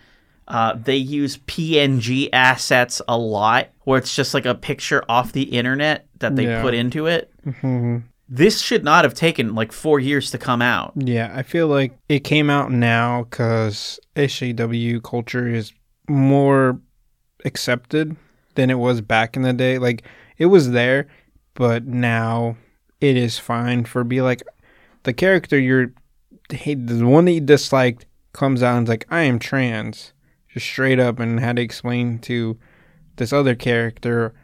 [0.48, 5.42] Uh, they use PNG assets a lot, where it's just like a picture off the
[5.44, 6.60] internet that they Yeah.
[6.62, 7.30] put into it.
[7.60, 10.92] hmm This should not have taken like four years to come out.
[10.96, 15.72] Yeah, I feel like it came out now because SJW culture is
[16.08, 16.80] more
[17.44, 18.16] accepted
[18.54, 19.78] than it was back in the day.
[19.78, 20.04] Like
[20.38, 21.08] it was there,
[21.54, 22.56] but now
[23.00, 24.42] it is fine for be like
[25.02, 25.92] the character you're
[26.50, 30.12] hey, the one that you disliked comes out and's like I am trans,
[30.48, 32.58] just straight up, and had to explain to
[33.16, 34.34] this other character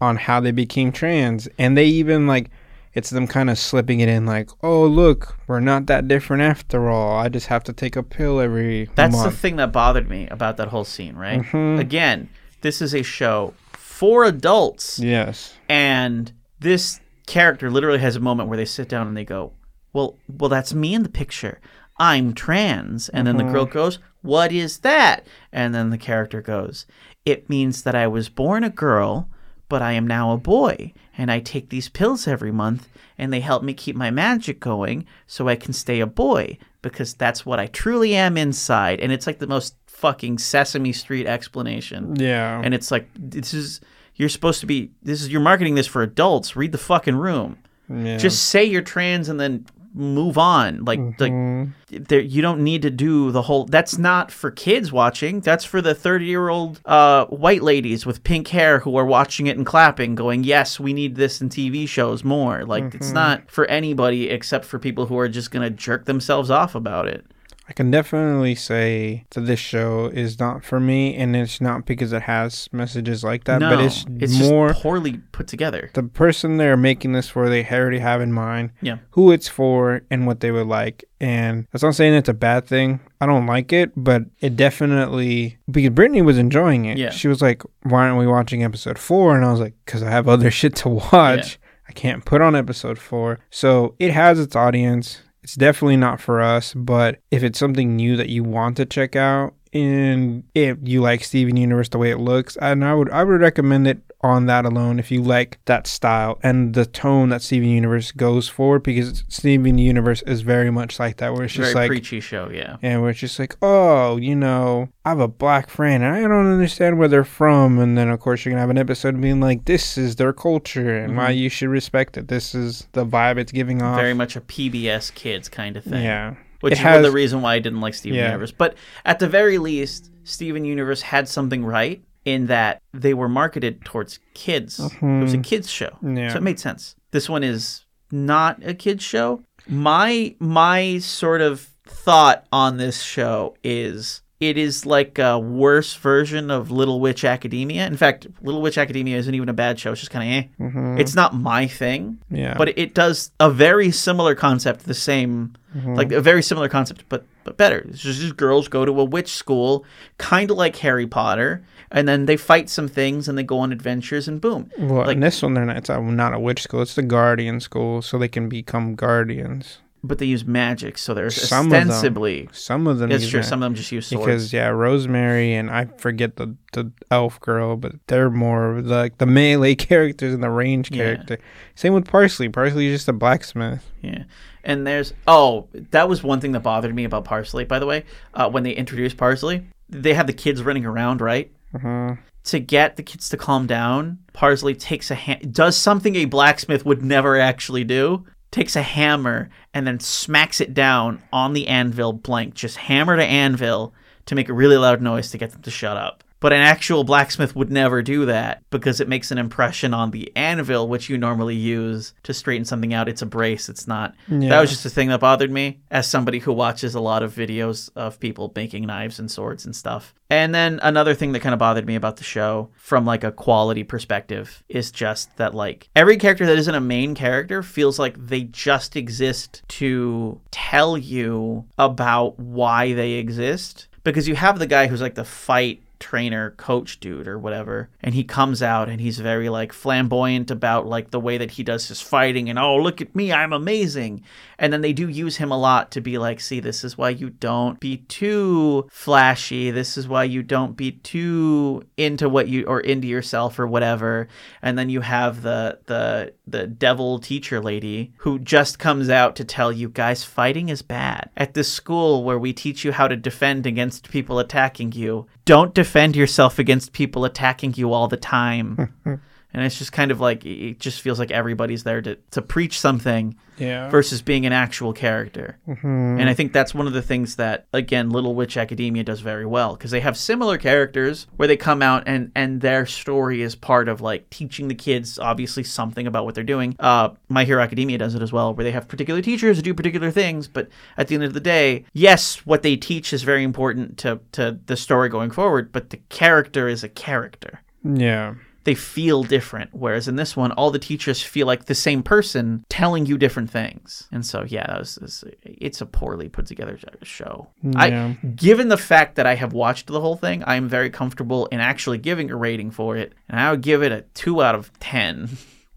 [0.00, 2.50] on how they became trans, and they even like
[2.94, 6.88] it's them kind of slipping it in like, oh look, we're not that different after
[6.88, 7.18] all.
[7.18, 10.56] I just have to take a pill every That's the thing that bothered me about
[10.58, 11.42] that whole scene, right?
[11.42, 11.78] Mhm.
[11.78, 12.28] Again,
[12.60, 15.54] this is a show for adults, yes.
[15.68, 19.52] and this character literally has a moment where they sit down and they go,
[19.92, 21.60] "Well, well, that's me in the picture.
[21.98, 26.86] I'm trans." And then the girl goes, "What is that?" And then the character goes,
[27.24, 29.28] "It means that I was born a girl,
[29.68, 33.40] but I am now a boy, and I take these pills every month." And they
[33.40, 37.60] help me keep my magic going so I can stay a boy because that's what
[37.60, 38.98] I truly am inside.
[38.98, 42.60] And it's like the most fucking Sesame Street explanation Yeah.
[42.62, 43.80] and it's like this is
[44.16, 47.56] you're supposed to be this is you're marketing this for adults read the fucking room
[47.88, 48.16] yeah.
[48.16, 50.84] just say you're trans and then move on.
[50.84, 51.72] Like like Mhm.
[51.90, 55.40] there you don't need to do the whole that's not for kids watching.
[55.40, 59.46] That's for the 30 year old uh, white ladies with pink hair who are watching
[59.46, 62.64] it and clapping going yes we need this in tv shows more.
[62.64, 66.74] Like it's not for anybody except for people who are just gonna jerk themselves off
[66.74, 67.24] about it
[67.66, 72.12] I can definitely say that this show is not for me, and it's not because
[72.12, 76.02] it has messages like that, no but it's, it's more just poorly put together the
[76.02, 77.48] person they're making this for.
[77.48, 81.66] They already have in mind yeah who it's for and what they would like, and
[81.72, 83.00] that's not saying it's a bad thing.
[83.20, 86.98] I don't like it, but it definitely because Brittany was enjoying it.
[86.98, 87.10] Yeah.
[87.10, 89.34] she was like, "Why aren't we watching episode four?
[89.34, 92.56] And I was like, "Cause I have other shit to watch." I can't put on
[92.56, 93.40] episode four.
[93.50, 95.20] So it has its audience.
[95.44, 99.14] It's definitely not for us, but if it's something new that you want to check
[99.14, 103.24] out and if you like Steven Universe the way it looks, and I would I
[103.24, 107.42] would recommend it on that alone if you like that style and the tone that
[107.42, 111.74] Steven Universe goes for because Steven Universe is very much like that where it's just
[111.74, 115.28] very like preachy show yeah and we're just like, oh, you know, I have a
[115.28, 117.78] black friend and I don't understand where they're from.
[117.78, 120.32] And then, of course, you're going to have an episode being like, this is their
[120.32, 122.28] culture and why you should respect it.
[122.28, 123.96] This is the vibe it's giving off.
[123.96, 124.00] Mm-hmm.
[124.00, 126.02] very much a PBS Kids kind of thing.
[126.02, 126.34] yeah.
[126.60, 128.26] Which It is one of the has- reason why I didn't like Steven Yeah.
[128.26, 128.52] Universe.
[128.52, 133.84] But at the very least, Steven Universe had something right in that they were marketed
[133.84, 134.78] towards kids.
[134.78, 134.92] It was
[135.34, 135.40] a mm-hmm.
[135.42, 136.30] kids show, Yeah.
[136.30, 136.96] so it made sense.
[137.10, 139.42] This one is not a kids show.
[139.68, 146.50] My my sort of thought on this show is it is like a worse version
[146.50, 147.86] of Little Witch Academia.
[147.86, 149.92] In fact, Little Witch Academia isn't even a bad show.
[149.92, 150.66] It's just kind of
[150.96, 151.00] eh.
[151.00, 152.54] It's not my thing Yeah.
[152.58, 155.54] but it does a very similar concept, the same,
[155.86, 157.84] like a very similar concept, but but better.
[157.90, 159.84] It's just girls go to a witch school,
[160.16, 163.70] kind of like Harry Potter, and then they fight some things and they go on
[163.70, 164.70] adventures and boom.
[164.78, 166.80] well, like- in this one, they're not, it's not a witch school.
[166.80, 169.78] It's the guardian school, so they can become guardians.
[170.06, 172.48] But they use magic, so there's Some of them.
[172.52, 173.42] Some of them It's true.
[173.42, 174.24] Some of them just use swords.
[174.26, 179.24] because yeah, Rosemary and I forget the the elf girl, but they're more like the
[179.24, 181.04] melee characters and the range Yeah.
[181.04, 181.38] character.
[181.74, 182.50] Same with Parsley.
[182.50, 183.90] Parsley is just a blacksmith.
[184.02, 184.24] Yeah.
[184.62, 188.04] And there's oh, that was one thing that bothered me about Parsley, by the way.
[188.34, 191.50] Uh, when they introduced Parsley, they have the kids running around, right?
[191.74, 192.16] Uh-huh.
[192.44, 196.84] To get the kids to calm down, Parsley takes a hand, does something a blacksmith
[196.84, 198.26] would never actually do.
[198.54, 203.24] Takes a hammer and then smacks it down on the anvil blank, just hammer to
[203.24, 203.92] anvil
[204.26, 206.22] to make a really loud noise to get them to shut up.
[206.44, 210.30] But an actual blacksmith would never do that because it makes an impression on the
[210.36, 213.08] anvil, which you normally use to straighten something out.
[213.08, 214.14] It's a brace, it's not.
[214.50, 217.34] That was just a thing that bothered me as somebody who watches a lot of
[217.34, 220.14] videos of people making knives and swords and stuff.
[220.28, 223.32] And then another thing that kind of bothered me about the show from like a
[223.32, 228.18] quality perspective is just that like every character that isn't a main character feels like
[228.18, 234.86] they just exist to tell you about why they exist because you have the guy
[234.86, 237.88] who's like the fight trainer coach dude or whatever.
[238.02, 241.62] And he comes out and he's very like flamboyant about like the way that he
[241.62, 244.22] does his fighting and oh look at me I'm amazing.
[244.58, 247.08] And then they do use him a lot to be like see this is why
[247.08, 249.70] you don't be too flashy.
[249.70, 254.28] This is why you don't be too into what you or into yourself or whatever.
[254.60, 259.44] And then you have the the the devil teacher lady who just comes out to
[259.44, 261.30] tell you guys fighting is bad.
[261.34, 265.74] At this school where we teach you how to defend against people attacking you don't
[265.74, 268.92] defend yourself against people attacking you all the time
[269.54, 272.78] and it's just kind of like it just feels like everybody's there to, to preach
[272.80, 273.88] something Yeah.
[273.88, 275.58] versus being an actual character.
[275.66, 279.46] And I think that's one of the things that, again, Little Witch Academia does very
[279.46, 283.54] well because they have similar characters where they come out and and their story is
[283.54, 286.74] part of like teaching the kids obviously something about what they're doing.
[286.80, 289.72] Uh, My Hero Academia does it as well, where they have particular teachers who do
[289.74, 293.44] particular things, but at the end of the day, yes, what they teach is very
[293.44, 298.34] important to to the story going forward, but the character is a character yeah.
[298.64, 299.70] They feel different.
[299.72, 303.50] Whereas in this one, all the teachers feel like the same person telling you different
[303.50, 304.08] things.
[304.10, 307.48] And so, yeah, that was, it's, it's a poorly put together show.
[307.62, 308.14] Yeah.
[308.22, 311.46] I, given the fact that I have watched the whole thing, I am very comfortable
[311.46, 314.54] in actually giving a rating for it, and I would give it a two out
[314.54, 315.28] of ten.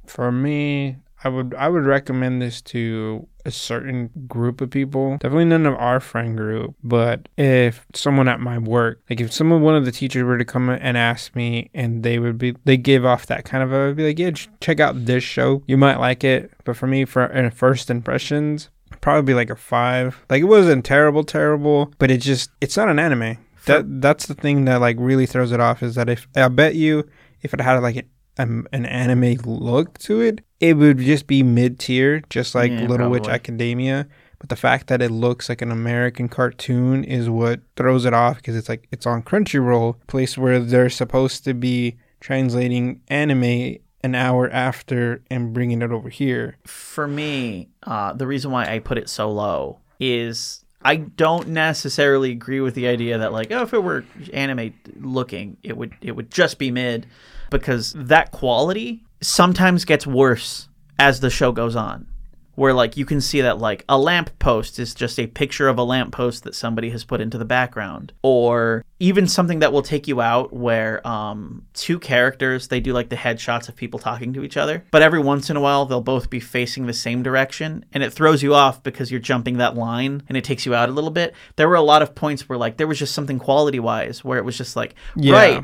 [0.05, 5.17] For me, I would I would recommend this to a certain group of people.
[5.17, 9.61] Definitely none of our friend group, but if someone at my work, like if someone
[9.61, 12.77] one of the teachers were to come and ask me and they would be they
[12.77, 15.63] give off that kind of a I'd be like, yeah, check out this show.
[15.65, 16.51] You might like it.
[16.65, 18.69] But for me, for first impressions,
[19.01, 20.23] probably be like a five.
[20.29, 23.37] Like it wasn't terrible, terrible, but it just it's not an anime.
[23.65, 26.75] That that's the thing that like really throws it off is that if I bet
[26.75, 27.09] you
[27.41, 31.79] if it had like an an anime look to it, it would just be mid
[31.79, 33.27] tier, just like Yeah, Little Witch.
[33.27, 34.07] Academia.
[34.39, 38.37] But the fact that it looks like an American cartoon is what throws it off
[38.37, 44.13] because it's like it's on Crunchyroll, place where they're supposed to be translating anime an
[44.13, 46.57] hour after and bringing it over here.
[46.65, 52.31] For me, uh, the reason why I put it so low is I don't necessarily
[52.31, 56.15] agree with the idea that like, oh, if it were anime looking, it would it
[56.15, 57.07] would just be mid,
[57.49, 62.07] because that quality sometimes gets worse as the show goes on.
[62.55, 65.77] Where like you can see that like a lamp post is just a picture of
[65.77, 69.83] a lamp post that somebody has put into the background, or even something that will
[69.83, 74.33] take you out where um, two characters they do like the headshots of people talking
[74.33, 77.21] to each other, but every once in a while they'll both be facing the same
[77.21, 80.73] direction, and it throws you off because you're jumping that line and it takes you
[80.73, 81.35] out a little bit.
[81.57, 84.39] There were a lot of points where like there was just something quality wise where
[84.39, 85.33] it was just like Yeah.
[85.35, 85.63] right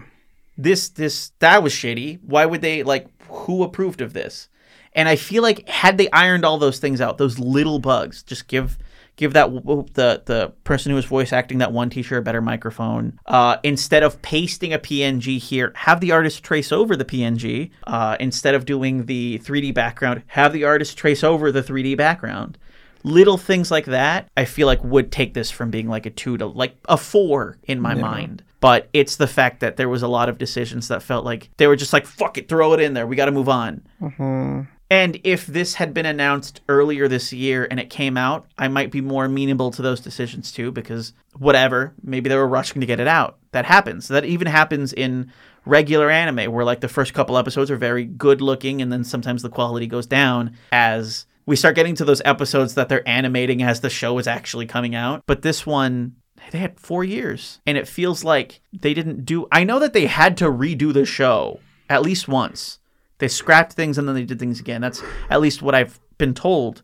[0.56, 2.20] this this that was shitty.
[2.22, 4.50] Why would they like who approved of this?
[4.94, 8.48] And I feel like had they ironed all those things out, those little bugs, just
[8.48, 8.78] give
[9.16, 9.52] give that
[9.94, 13.20] the the person who was voice acting that one teacher a better microphone.
[13.26, 17.72] Uh, instead of pasting a PNG here, have the artist trace over the PNG.
[17.86, 22.58] Uh, instead of doing the 3D background, have the artist trace over the 3D background.
[23.04, 26.38] Little things like that, I feel like would take this from being like a two
[26.38, 30.08] to like a four in my mind but it's the fact that there was a
[30.08, 32.94] lot of decisions that felt like they were just like, fuck it, throw it in
[32.94, 33.06] there.
[33.06, 33.86] We got to move on.
[34.02, 34.62] Mm-hmm.
[34.90, 38.90] And if this had been announced earlier this year and it came out, I might
[38.90, 43.02] be more amenable to those decisions too, because whatever, maybe they were rushing to get
[43.02, 43.38] it out.
[43.52, 44.08] That happens.
[44.08, 45.30] That even happens in
[45.66, 49.42] regular anime, where like the first couple episodes are very good looking, and then sometimes
[49.42, 53.82] the quality goes down as we start getting to those episodes that they're animating as
[53.82, 55.24] the show is actually coming out.
[55.26, 56.16] But this one,
[56.52, 59.48] they had four years, and it feels like they didn't do.
[59.52, 62.80] I know that they had to redo the show at least once.
[63.20, 64.82] They scrapped things and then they did things again.
[64.82, 66.82] That's at least what I've been told.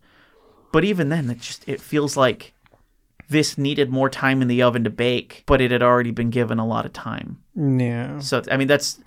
[0.72, 2.54] But even then, it just it feels like
[3.28, 6.60] this needed more time in the oven to bake, but it had already been given
[6.60, 7.44] a lot of time.
[7.56, 8.20] Yeah.
[8.20, 9.00] So I mean, that's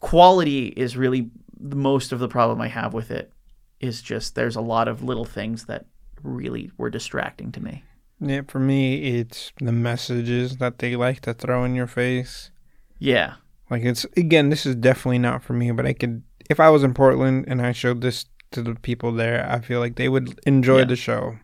[0.00, 3.32] quality is really the most of the problem I have with it.
[3.80, 5.86] Is just there's a lot of little things that
[6.22, 7.84] really were distracting to me.
[8.20, 12.50] Yeah, for me, it's the messages that they like to throw in your face.
[12.98, 13.34] Yeah,
[13.70, 16.82] Like it's again, this is definitely not for me, but I could if I was
[16.82, 20.38] in Portland and I showed this to the people there, I feel like they would
[20.46, 20.84] enjoy Yeah.
[20.84, 21.38] the show.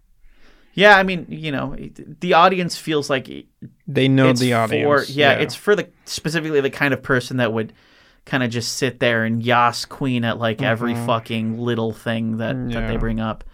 [0.75, 0.99] yeah.
[0.99, 1.75] I mean, you know,
[2.21, 3.29] the audience feels like
[3.87, 5.11] They know the For, audience.
[5.11, 7.73] yeah, it's for the specifically the kind of person that would
[8.27, 11.07] kind of just sit there and yas queen at like every mm-hmm.
[11.07, 13.45] fucking little thing that, that they bring up.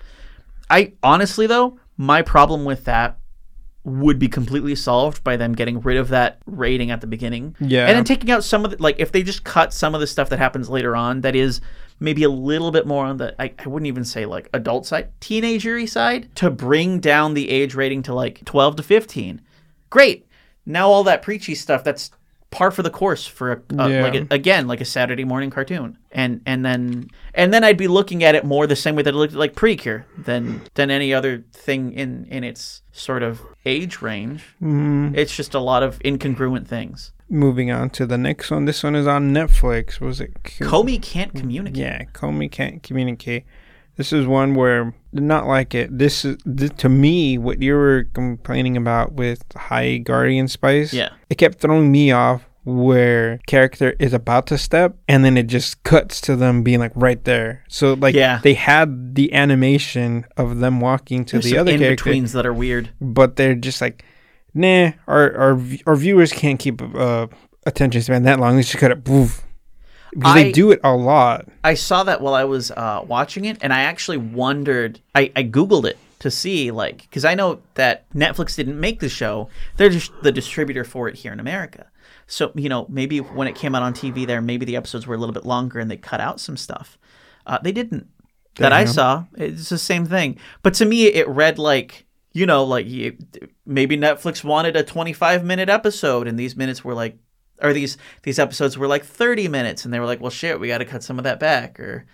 [0.70, 3.18] I honestly though, my problem with that
[3.84, 7.56] would be completely solved by them getting rid of that rating at the beginning.
[7.60, 7.86] Yeah.
[7.88, 10.06] And then taking out some of the like if they just cut some of the
[10.06, 11.60] stuff that happens later on that is
[11.98, 15.10] maybe a little bit more on the I, I wouldn't even say like adult side,
[15.20, 19.40] teenagery side, to bring down the age rating to like twelve to fifteen.
[19.90, 20.28] Great.
[20.64, 22.12] Now all that preachy stuff that's
[22.52, 24.02] par for the course for a, a Yeah.
[24.02, 25.98] like a, again like a Saturday morning cartoon.
[26.12, 29.12] And and then and then I'd be looking at it more the same way that
[29.14, 34.00] it looked like Precure than than any other thing in in its sort of age
[34.02, 34.44] range.
[34.62, 35.16] Mhm.
[35.16, 37.12] It's just a lot of incongruent things.
[37.28, 38.66] Moving on to the next one.
[38.66, 40.00] This one is on Netflix.
[40.00, 40.30] Was it?
[40.44, 41.78] Co- Komi can't communicate.
[41.80, 43.44] yeah, Komi can't communicate.
[43.96, 45.96] This is one where not like it.
[45.98, 50.92] This is th- to me what you were complaining about with High Guardian Spice.
[50.94, 51.10] Yeah.
[51.28, 55.82] it kept throwing me off where character is about to step and then it just
[55.82, 57.64] cuts to them being like right there.
[57.68, 58.40] So like Yeah.
[58.42, 62.46] they had the animation of them walking to There's the other in character, betweens that
[62.46, 62.90] are weird.
[63.00, 64.04] but they're just like,
[64.54, 67.26] nah, our our our viewers can't keep uh
[67.66, 68.56] attention span that long.
[68.56, 69.04] They just cut it.
[69.04, 69.42] Poof.
[70.12, 71.48] Because I- they do it a lot.
[71.64, 75.00] I saw that while I was uh, watching it, and I actually wondered.
[75.14, 79.08] I, I googled it to see, like, because I know that Netflix didn't make the
[79.08, 81.86] show; they're just the distributor for it here in America.
[82.26, 85.14] So you know, maybe when it came out on TV, there maybe the episodes were
[85.14, 86.98] a little bit longer, and they cut out some stuff.
[87.46, 88.08] Uh, they didn't.
[88.56, 88.92] That I Damn.
[88.92, 90.38] saw, it's the same thing.
[90.62, 93.16] But to me, it read like you know, like you,
[93.66, 97.16] maybe Netflix wanted a 25 minute episode, and these minutes were like,
[97.62, 100.68] or these these episodes were like 30 minutes, and they were like, well, shit, we
[100.68, 102.04] got to cut some of that back, or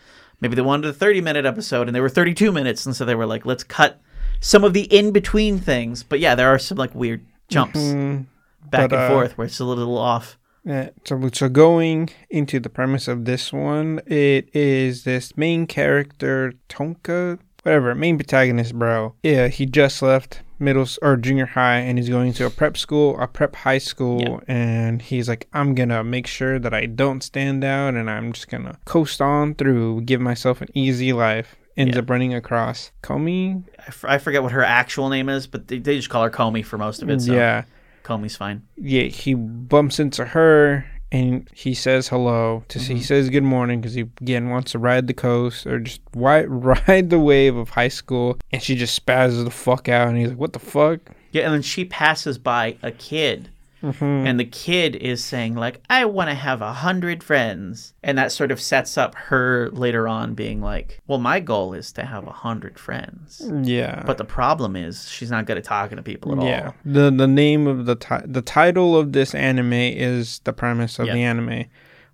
[0.40, 3.14] maybe they wanted a 30 minute episode, and they were 32 minutes, and so they
[3.14, 4.00] were like, let's cut
[4.40, 6.02] some of the in between things.
[6.02, 8.26] But yeah, there are some like weird jumps Mm,
[8.70, 10.38] back but, and uh, forth where it's a little off.
[10.64, 16.52] Yeah, so so going into the premise of this one, it is this main character
[16.68, 19.14] Tonka, whatever, main protagonist, bro.
[19.22, 23.18] Yeah, he just left middle or junior high, and he's going to a prep school,
[23.21, 24.38] a prep high school, Yeah.
[24.55, 28.49] and he's like, I'm gonna make sure that I don't stand out, and I'm just
[28.49, 31.57] gonna coast on through, give myself an easy life.
[31.77, 32.01] Ends Yeah.
[32.01, 33.62] up running across Komi.
[33.79, 36.31] I, f- I forget what her actual name is, but they, they just call her
[36.31, 37.21] Komi for most of it.
[37.23, 37.62] So Yeah.
[38.05, 38.62] Komi's fine.
[38.77, 42.64] yeah, he bumps into her and he says hello.
[42.68, 42.97] To Mm-hmm.
[42.97, 46.44] he says good morning because he again wants to ride the coast or just wi-
[46.88, 48.38] ride the wave of high school.
[48.53, 51.01] And she just spazzes the fuck out, and he's like, "What the fuck?"
[51.33, 53.51] Yeah, and then she passes by a kid,
[53.83, 54.05] Mm-hmm.
[54.05, 58.33] and the kid is saying like, "I want to have a hundred friends," and that
[58.33, 62.27] sort of sets up her later on being like, "Well, my goal is to have
[62.27, 66.33] a hundred friends." Yeah, But the problem is she's not good at talking to people
[66.33, 66.67] at yeah.
[66.67, 66.75] all.
[66.85, 66.93] Yeah.
[67.03, 71.07] The the name of the ti- the title of this anime is the premise of
[71.07, 71.12] Yeah.
[71.14, 71.64] the anime,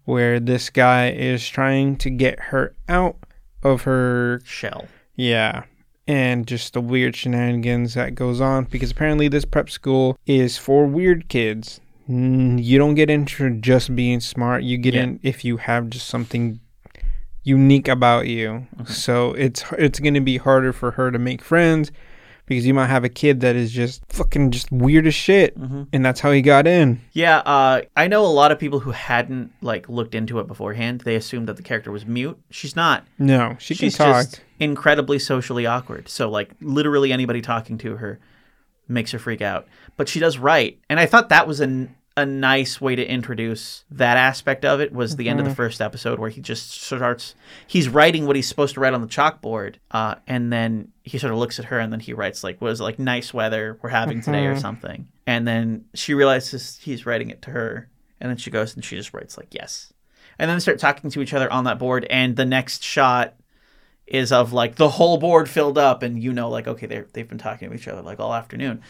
[0.04, 3.16] where this guy is trying to get her out
[3.62, 4.86] of her Shell.
[5.16, 5.62] Yeah.
[6.06, 10.84] And just the weird shenanigans that goes on because apparently this prep school is for
[10.86, 11.80] weird kids.
[12.06, 14.62] You don't get into just being smart.
[14.64, 15.04] You get Yeah.
[15.04, 16.60] in if you have just something
[17.42, 18.66] unique about you.
[18.86, 21.90] So it's it's going to be harder for her to make friends
[22.46, 25.58] because you might have a kid that is just fucking just weird as shit.
[25.58, 25.88] Mhm.
[25.92, 27.00] And that's how he got in.
[27.12, 31.00] Yeah, uh, I know a lot of people who hadn't like looked into it beforehand.
[31.02, 32.38] They assumed that the character was mute.
[32.50, 33.06] She's not.
[33.18, 34.24] No, she can She's talk.
[34.26, 36.08] just incredibly socially awkward.
[36.08, 38.20] So like literally anybody talking to her
[38.88, 39.66] makes her freak out.
[39.96, 43.84] But she does write, and I thought that was an a nice way to introduce
[43.90, 45.46] that aspect of it was the end Mm-hmm.
[45.48, 47.34] of the first episode where he just starts
[47.66, 51.32] he's writing what he's supposed to write on the chalkboard uh, and then he sort
[51.32, 53.78] of looks at her and then he writes like what is it like nice weather
[53.82, 54.56] we're having today Mm-hmm.
[54.56, 57.88] or something and then she realizes he's writing it to her
[58.20, 59.92] and then she goes and she just writes like yes
[60.38, 63.34] and then they start talking to each other on that board and the next shot
[64.06, 67.28] is of like the whole board filled up and you know like okay they're, they've
[67.28, 68.80] been talking to each other like all afternoon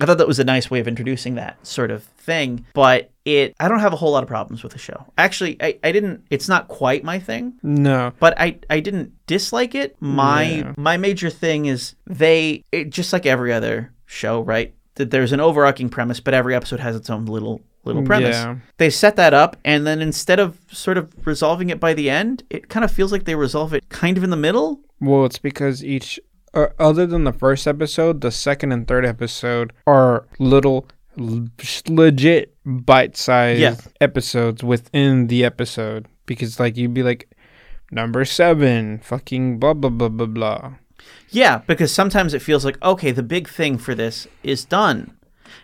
[0.00, 3.54] i thought that was a nice way of introducing that sort of thing but it
[3.60, 6.24] i don't have a whole lot of problems with the show actually i, I didn't
[6.30, 8.12] it's not quite my thing No.
[8.18, 9.96] but I, I didn't dislike it.
[10.00, 10.72] My Yeah.
[10.76, 14.74] my major thing is they it, just like every other show, right?
[14.94, 18.36] That there's an overarching premise, but every episode has its own little little mm, premise.
[18.36, 18.56] Yeah.
[18.78, 22.42] They set that up, and then instead of sort of resolving it by the end,
[22.50, 24.80] it kind of feels like they resolve it kind of in the middle.
[25.00, 26.18] Well, it's because each,
[26.54, 30.86] uh, other than the first episode, the second and third episode are little
[31.18, 31.48] l-
[31.88, 33.76] legit bite-sized Yeah.
[34.00, 36.06] episodes within the episode.
[36.26, 37.30] Because like you'd be like,
[37.90, 40.72] number seven, fucking blah blah blah blah blah.
[41.30, 45.14] Yeah, because sometimes it feels like okay, the big thing for this is done.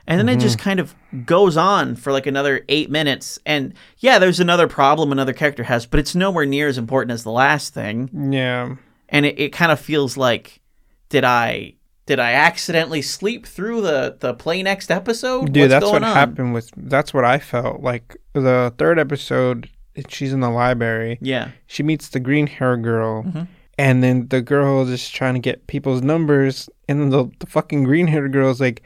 [0.07, 0.95] And then it just kind of
[1.27, 3.39] goes on for like another eight minutes.
[3.45, 7.23] And yeah, there's another problem another character has, but it's nowhere near as important as
[7.23, 8.09] the last thing.
[8.33, 8.77] Yeah.
[9.11, 10.61] and it, it kind of feels like
[11.09, 11.75] did i
[12.07, 16.15] did i accidentally sleep through the the play next episode Dude, What's that's what on?
[16.17, 16.71] happened with.
[16.77, 18.17] That's what I felt like.
[18.35, 19.71] The third episode,
[20.09, 21.19] she's in the library.
[21.21, 23.43] yeah She meets the green hair girl, Mm-hmm.
[23.79, 27.47] and then the girl is just trying to get people's numbers, and then the, the
[27.47, 28.83] fucking green hair girl is like,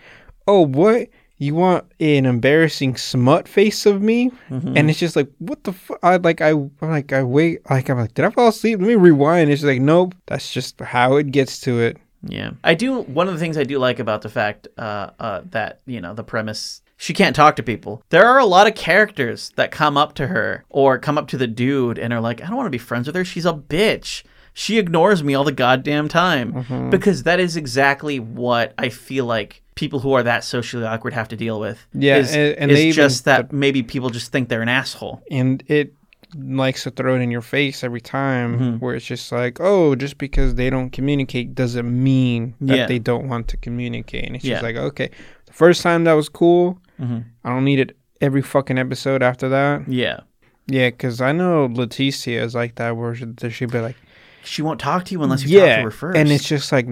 [0.47, 1.09] "Oh, what?
[1.41, 4.77] You want an embarrassing smut face of me?" Mm-hmm.
[4.77, 7.89] And it's just like, "What the fuck?" I like, I I'm like, I wait, like,
[7.91, 8.79] I'm like, did I fall asleep?
[8.81, 9.51] Let me rewind.
[9.51, 11.97] It's like, nope, that's just how it gets to it.
[12.23, 12.51] Yeah.
[12.64, 15.81] I do one of the things i do like about the fact uh uh that
[15.87, 18.03] you know the premise she can't talk to people.
[18.11, 21.37] There are a lot of characters that come up to her or come up to
[21.37, 23.25] the dude and are like i don't want to be friends with her.
[23.25, 24.25] She's a bitch.
[24.53, 26.53] She ignores me all the goddamn time.
[26.55, 26.91] Mm-hmm.
[26.91, 31.29] because that is exactly what i feel like people who are that socially awkward have
[31.29, 34.33] to deal with Yeah, is, and- and is they even- just that maybe people just
[34.33, 35.23] think they're an asshole.
[35.31, 35.95] And it
[36.37, 38.76] likes to throw it in your face every time Mm-hmm.
[38.79, 42.87] where it's just like oh just because they don't communicate doesn't mean that Yeah.
[42.87, 44.55] they don't want to communicate and it's Yeah.
[44.55, 45.11] just like okay
[45.47, 47.24] the first time that was cool Mhm.
[47.45, 50.20] i don't need it every fucking episode after that yeah
[50.66, 53.97] yeah because i know leticia is like that where she- she'd be like
[54.45, 56.87] she won't talk to you unless you talk to her first and it's just like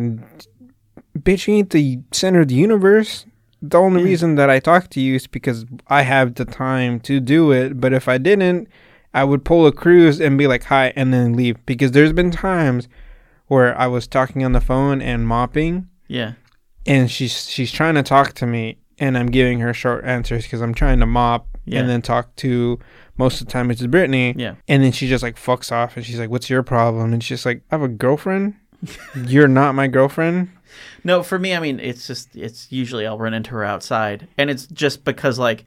[1.18, 3.26] bitch you ain't the center of the universe
[3.62, 7.20] the only reason that i talk to you is because i have the time to
[7.20, 8.68] do it but if i didn't
[9.16, 12.30] i would pull a cruise and be like hi and then leave because there's been
[12.30, 12.86] times
[13.48, 16.32] where i was talking on the phone and mopping yeah
[16.86, 20.60] and she's she's trying to talk to me and i'm giving her short answers because
[20.62, 21.80] i'm trying to mop Yeah.
[21.80, 22.78] and then talk to
[23.18, 26.04] most of the time it's brittany yeah and then she just like fucks off and
[26.06, 27.12] she's like, What's your problem?
[27.12, 28.54] And she's like, I have a girlfriend.
[29.26, 30.50] You're not my girlfriend.
[31.02, 34.50] No, for me, I mean, it's just it's usually I'll run into her outside, and
[34.50, 35.64] it's just because like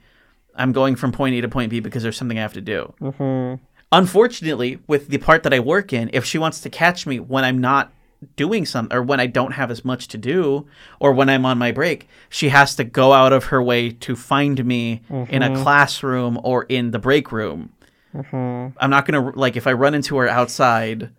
[0.60, 2.92] I'm going from point A to point B because there's something I have to do.
[3.00, 3.62] Mm-hmm.
[3.92, 7.44] Unfortunately, with the part that I work in, if she wants to catch me when
[7.44, 7.92] I'm not
[8.36, 10.66] doing something or when I don't have as much to do
[11.00, 14.14] or when I'm on my break, she has to go out of her way to
[14.14, 17.72] find me in a classroom or in the break room.
[18.14, 18.76] Mm-hmm.
[18.78, 21.10] I'm not gonna like if I run into her outside.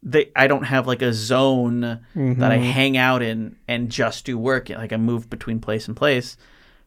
[0.00, 1.80] They, I don't have like a zone
[2.14, 4.68] that I hang out in and just do work.
[4.70, 6.36] Like I move between place and place.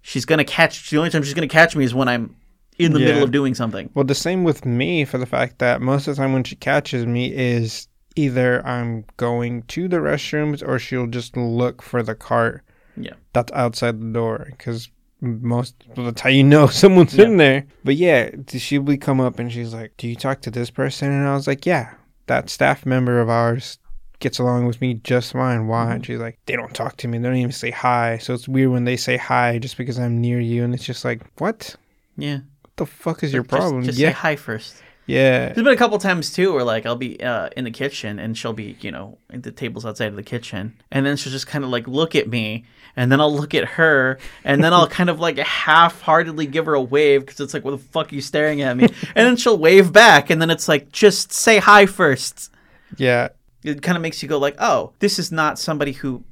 [0.01, 0.89] She's gonna catch.
[0.89, 2.35] The only time she's gonna catch me is when I'm
[2.77, 3.07] in the Yeah.
[3.07, 3.89] middle of doing something.
[3.93, 6.55] Well, the same with me for the fact that most of the time when she
[6.55, 12.15] catches me is either I'm going to the restrooms or she'll just look for the
[12.15, 12.63] cart
[12.97, 13.13] Yeah.
[13.33, 14.89] that's outside the door because
[15.21, 17.65] most that's how you know someone's in there.
[17.83, 21.11] But yeah, she would come up and she's like, "Do you talk to this person?"
[21.11, 21.93] And I was like, "Yeah,
[22.25, 23.77] that staff member of ours
[24.21, 25.67] gets along with me just fine.
[25.67, 27.17] Why?" And she's like, "They don't talk to me.
[27.17, 28.17] They don't even say hi.
[28.19, 31.03] So it's weird when they say hi just because I'm near you." And it's just
[31.03, 31.75] like, "What?
[32.17, 32.35] Yeah.
[32.61, 34.75] What the fuck is your Just- problem?" Just, yeah, say hi first.
[35.07, 38.17] yeah, There's been a couple times too where like I'll be uh, in the kitchen
[38.19, 41.33] and she'll be you know at the tables outside of the kitchen and then she'll
[41.33, 42.63] just kind of like look at me
[42.95, 46.75] and then I'll look at her and then I'll kind of like half-heartedly give her
[46.75, 48.83] a wave because it's like what the fuck are you staring at me
[49.15, 52.51] and then she'll wave back and then it's like just say hi first.
[52.97, 53.29] yeah.
[53.63, 56.23] It kind of makes you go like oh this is not somebody who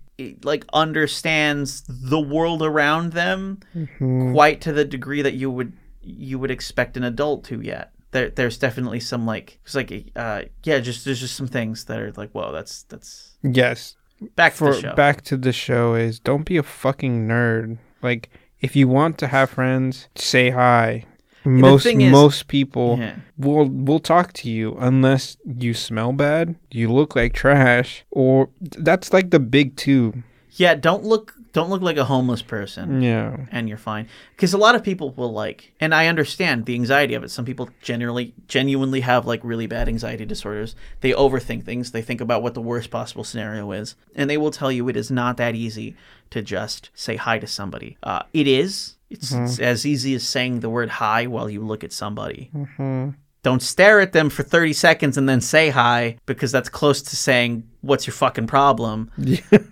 [0.43, 4.33] like understands the world around them Mhm.
[4.33, 7.91] quite to the degree that you would you would expect an adult to yet.
[8.11, 11.99] There, there's definitely some like it's like uh yeah just there's just some things that
[11.99, 13.95] are like whoa that's that's Yes.
[14.35, 17.77] back to the show back to the show is don't be a fucking nerd.
[18.01, 21.05] Like if you want to have friends, say hi.
[21.49, 23.15] Most is- most people Yeah.
[23.37, 29.13] will will talk to you unless you smell bad, you look like trash, or that's
[29.13, 30.23] like the big two.
[30.51, 33.01] Yeah, don't look don't look like a homeless person.
[33.01, 33.35] Yeah.
[33.51, 34.05] and you're fine.
[34.35, 37.31] Because a lot of people will like, and I understand the anxiety of it.
[37.31, 40.75] Some people generally, genuinely have like really bad anxiety disorders.
[41.01, 41.89] They overthink things.
[41.91, 44.95] They think about what the worst possible scenario is, and they will tell you it
[44.95, 45.95] is not that easy
[46.29, 47.97] to just say hi to somebody.
[48.03, 48.95] Uh, it is.
[49.09, 49.45] It's, mm-hmm.
[49.45, 52.51] it's as easy as saying the word hi while you look at somebody.
[52.55, 53.09] Mm-hmm.
[53.41, 57.15] Don't stare at them for 30 seconds and then say hi because that's close to
[57.15, 59.09] saying, What's your fucking problem?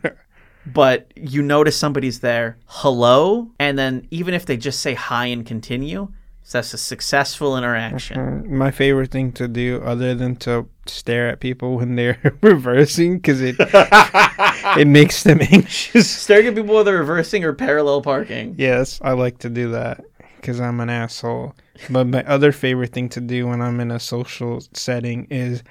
[0.66, 5.46] but you notice somebody's there, hello, and then even if they just say hi and
[5.46, 6.08] continue,
[6.52, 8.18] that's a successful interaction.
[8.18, 8.58] Mm-hmm.
[8.58, 13.42] My favorite thing to do, other than to stare at people when they're reversing, because
[13.42, 16.10] it it makes them anxious.
[16.10, 18.56] Staring at people while they're reversing or parallel parking.
[18.58, 20.04] Yes, I like to do that
[20.38, 21.56] because I'm an asshole.
[21.90, 25.64] But my other favorite thing to do when I'm in a social setting is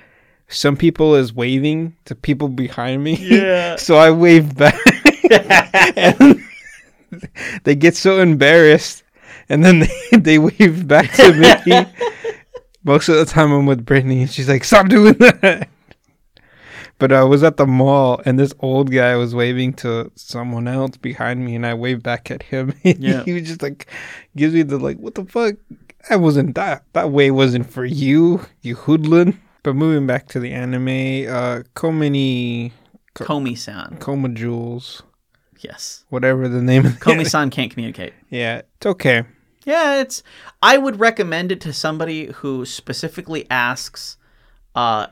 [0.48, 3.16] some people is waving to people behind me.
[3.16, 3.76] Yeah.
[3.78, 4.78] so I wave back.
[5.96, 6.42] and
[7.64, 9.02] they get so embarrassed
[9.48, 9.88] and then they,
[10.18, 11.32] they wave back to
[11.66, 11.86] me.
[12.84, 15.68] Most of the time I'm with Brittany and she's like, Stop doing that.
[16.98, 20.96] But I was at the mall and this old guy was waving to someone else
[20.96, 22.72] behind me and I waved back at him.
[22.84, 23.22] Yeah.
[23.24, 23.86] he was just like
[24.34, 25.56] gives me the like, what the fuck?
[26.08, 29.40] That wasn't that that way wasn't for you, you hoodlum.
[29.62, 30.88] But moving back to the anime,
[31.28, 32.70] uh Komini
[33.14, 33.96] Komi-san.
[33.98, 35.02] Koma Jewels,
[35.58, 36.04] Yes.
[36.10, 38.12] whatever the name of Komi-san can't communicate.
[38.30, 39.24] Yeah, it's okay.
[39.66, 40.22] Yeah, it's.
[40.62, 44.16] I would recommend it to somebody who specifically asks.
[44.74, 45.08] Uh,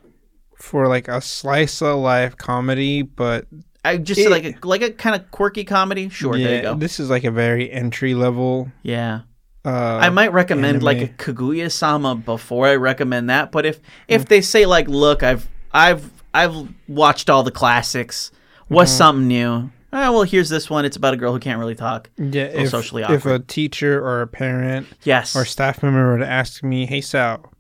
[0.57, 3.47] For like a slice of life comedy, but
[3.85, 6.09] I just It- like a like a kind of quirky comedy.
[6.09, 6.75] Sure, there you yeah, go.
[6.77, 8.71] this is like a very entry level.
[8.83, 9.21] Yeah.
[9.67, 11.09] Uh, I might recommend like a.
[11.09, 13.85] Kaguya Sama before I recommend that, but if Mm.
[14.09, 18.31] if they say like, look, I've I've I've watched all the classics,
[18.69, 18.99] what's Mm-hmm.
[18.99, 19.71] something new?
[19.97, 20.85] Ah, well, here's this one.
[20.85, 22.11] It's about a girl who can't really talk.
[22.19, 25.37] yeah, if, socially if a teacher or a parent Yes.
[25.37, 27.53] or staff member were to ask me, "Hey Sal,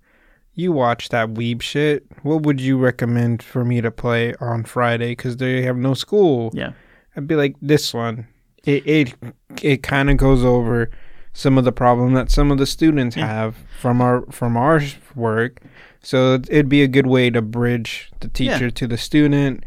[0.52, 2.04] you watch that weeb shit?
[2.22, 5.12] What would you recommend for me to play on Friday?
[5.12, 6.72] Because they have no school." yeah.
[7.16, 8.26] I'd be like, "This one."
[8.64, 9.14] It it
[9.62, 10.90] it kind of goes over
[11.32, 14.80] some of the problem that some of the students have from our from our
[15.14, 15.60] work.
[16.02, 19.64] So it'd be a good way to bridge the teacher to the student.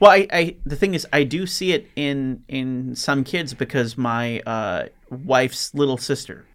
[0.00, 3.96] Well, I, I the thing is, I do see it in in some kids because
[3.98, 6.46] my uh, wife's little sister.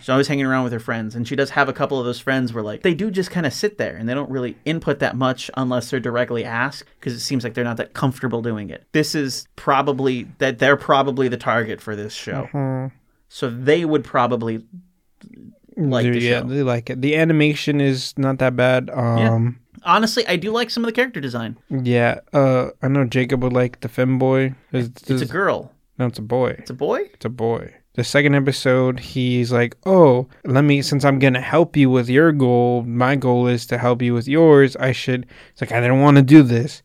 [0.00, 2.20] She's always hanging around with her friends, and she does have a couple of those
[2.20, 4.98] friends where like they do just kind of sit there and they don't really input
[4.98, 8.68] that much unless they're directly asked because it seems like they're not that comfortable doing
[8.68, 8.86] it.
[8.92, 12.90] This is probably that they're probably the target for this show,
[13.30, 14.62] so they would probably
[15.78, 16.48] like They- the yeah, show.
[16.48, 17.00] they like it.
[17.00, 18.90] The animation is not that bad.
[18.90, 21.56] Um, Honestly, I do like some of the character design.
[21.70, 22.20] yeah.
[22.32, 24.54] Uh, I know Jacob would like the femboy.
[24.72, 25.72] Is- It's a girl.
[25.98, 26.50] No, it's a boy.
[26.58, 27.00] It's a boy.
[27.14, 27.74] It's a boy.
[27.94, 32.32] The second episode, he's like, "Oh, let me since I'm gonna help you with your
[32.32, 32.82] goal.
[32.84, 34.76] My goal is to help you with yours.
[34.76, 36.82] I should." It's like I didn't want to do this,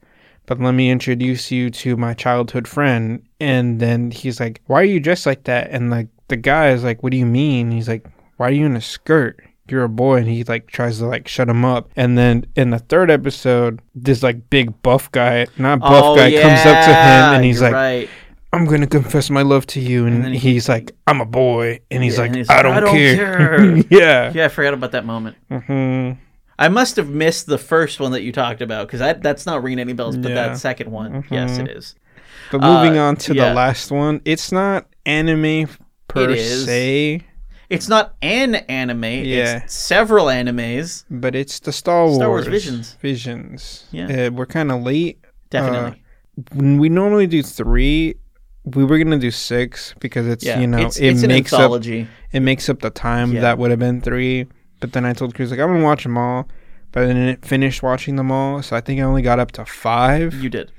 [0.48, 3.22] but let me introduce you to my childhood friend.
[3.40, 6.84] And then he's like, "Why are you dressed like that?" And like the guy is
[6.84, 9.90] like, "What do you mean?" He's like, "Why are you in a skirt?" You're a
[9.90, 11.90] boy, and he like tries to like shut him up.
[11.96, 16.60] And then in the third episode, this like big buff guy, not buff guy, comes
[16.62, 18.10] up to him and he's Oh, you're like, right.
[18.54, 21.26] I'm gonna confess my love to you, and, And then he- he's like, I'm a
[21.26, 23.16] boy, and he's Yeah, like, and he's I like, don't "I don't care.
[23.38, 24.32] care." yeah.
[24.34, 25.36] Yeah, I forgot about that moment.
[25.52, 26.12] hmm
[26.60, 29.80] I must have missed the first one that you talked about because that's not ringing
[29.80, 30.18] any bells.
[30.18, 30.38] But Yeah.
[30.38, 30.54] Mm-hmm.
[30.54, 31.94] that second one, yes, it is.
[32.52, 33.50] But moving Uh, on to yeah.
[33.50, 35.68] the last one, it's not anime
[36.08, 37.22] per se,
[37.70, 39.04] It's not an anime.
[39.04, 39.64] Yeah.
[39.64, 41.04] It's several animes.
[41.10, 42.16] but it's the Star Wars.
[42.16, 42.94] Star Wars Visions.
[43.02, 43.86] Visions.
[43.92, 44.28] Yeah.
[44.28, 45.24] Uh, we're kind of late.
[45.50, 46.02] Definitely.
[46.54, 48.16] When we normally do three,
[48.76, 50.60] we were gonna do six because it's yeah.
[50.60, 53.42] you know it's, it it's makes up it makes up the time Yeah.
[53.42, 54.48] that would have been three.
[54.80, 56.48] But then I told Chris like I'm gonna watch them all,
[56.92, 59.52] but then I didn't finish watching them all, so I think I only got up
[59.54, 60.34] to five.
[60.36, 60.72] You did.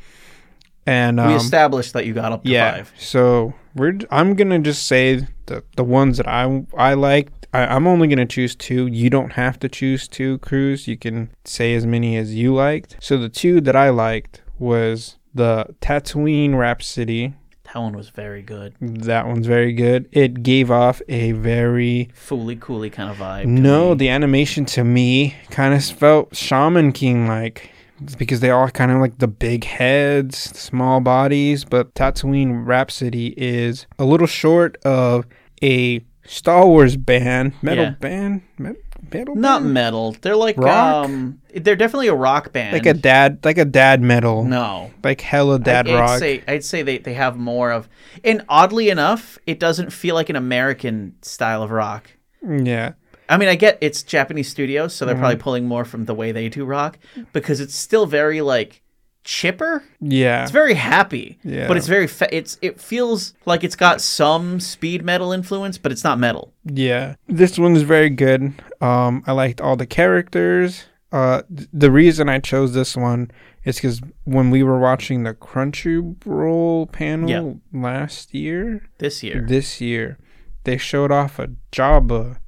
[0.86, 2.93] And we um, established that you got up to yeah, five.
[2.97, 7.47] so we're I'm gonna just say the the ones that I I liked.
[7.53, 8.87] I, I'm only gonna choose two.
[8.87, 10.87] You don't have to choose two, Cruz.
[10.87, 12.97] You can say as many as you liked.
[13.01, 17.35] So the two that I liked was the Tatooine Rhapsody.
[17.64, 18.74] That one was very good.
[18.81, 20.09] That one's very good.
[20.11, 23.45] It gave off a very Fooly cooly kind of vibe.
[23.45, 23.91] no.
[23.91, 23.99] me.
[23.99, 27.70] The animation to me kind of felt Shaman King like
[28.01, 33.35] It's because they are kind of like the big heads, small bodies, but Tatooine Rhapsody
[33.37, 35.27] is a little short of
[35.63, 37.91] a Star Wars band, metal Yeah.
[38.01, 38.73] band, me-
[39.11, 39.73] metal Not band?
[39.75, 40.17] metal.
[40.21, 41.07] They're like Rock?
[41.07, 42.75] um they're definitely a rock band.
[42.75, 44.91] like a dad, like a dad metal, No.
[45.03, 46.19] like hella dad I, I'd rock.
[46.19, 47.89] say I'd say they, they have more of
[48.23, 52.11] and oddly enough, it doesn't feel like an American style of rock.
[52.47, 52.93] yeah,
[53.29, 55.20] I mean, I get it's Japanese studios, so they're Mm-hmm.
[55.22, 56.99] probably pulling more from the way they do rock
[57.33, 58.83] because it's still very like
[59.24, 59.83] chipper.
[60.01, 61.68] yeah, It's very happy, Yeah.
[61.68, 65.93] but it's very fa- it's it feels like it's got some speed metal influence, but
[65.93, 66.55] it's not metal.
[66.64, 68.55] Yeah, this one's very good.
[68.81, 70.85] Um, I liked all the characters.
[71.12, 73.31] Uh, th- the reason I chose this one
[73.64, 77.81] is because when we were watching the Crunchyroll panel Yeah.
[77.81, 80.18] last year, This year, this year,
[80.64, 82.39] they showed off a Jabba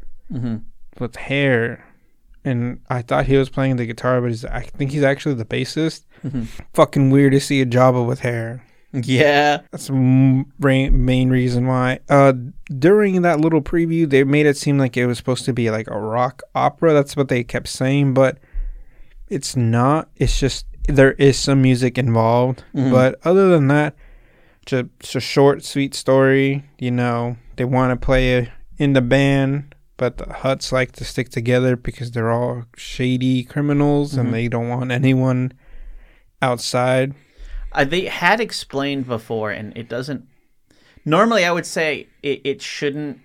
[1.00, 1.84] with hair,
[2.44, 5.44] and I thought he was playing the guitar, but he's, I think he's actually the
[5.44, 6.02] bassist.
[6.24, 6.46] Mhm.
[6.74, 8.62] Fucking weird to see a Jabba with hair.
[8.92, 12.00] yeah, That's the main reason why.
[12.08, 12.32] Uh,
[12.78, 15.88] during that little preview, they made it seem like it was supposed to be like
[15.88, 16.92] a rock opera.
[16.92, 18.38] That's what they kept saying, but
[19.28, 20.08] it's not.
[20.16, 22.90] It's just there is some music involved, Mhm.
[22.90, 23.94] but other than that,
[24.66, 26.64] just it's a short, sweet story.
[26.80, 29.72] You know, they want to play in the band.
[30.00, 34.18] But the Hutts like to stick together because they're all shady criminals Mhm.
[34.20, 35.52] and they don't want anyone
[36.40, 37.12] outside.
[37.72, 40.24] uh, they had explained before, and it doesn't.
[41.04, 43.20] Normally, I would say it, it shouldn't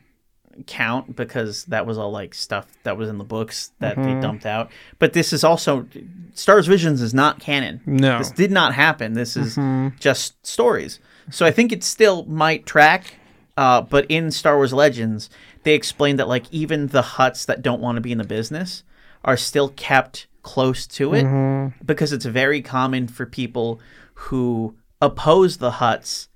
[0.67, 4.45] count because that was all like stuff that was in the books that they dumped
[4.45, 4.69] out.
[4.99, 5.87] But this is also
[6.33, 7.79] Star Wars Visions is not canon.
[7.85, 8.17] No.
[8.19, 9.13] This did not happen.
[9.13, 9.97] This is Mhm.
[9.99, 10.99] just stories.
[11.31, 13.15] So I think it still might track.
[13.57, 15.29] Uh, but in Star Wars Legends,
[15.65, 18.83] they explained that like even the Hutts that don't want to be in the business
[19.25, 21.73] are still kept close to it Mhm.
[21.85, 23.79] because it's very common for people
[24.13, 26.27] who oppose the Hutts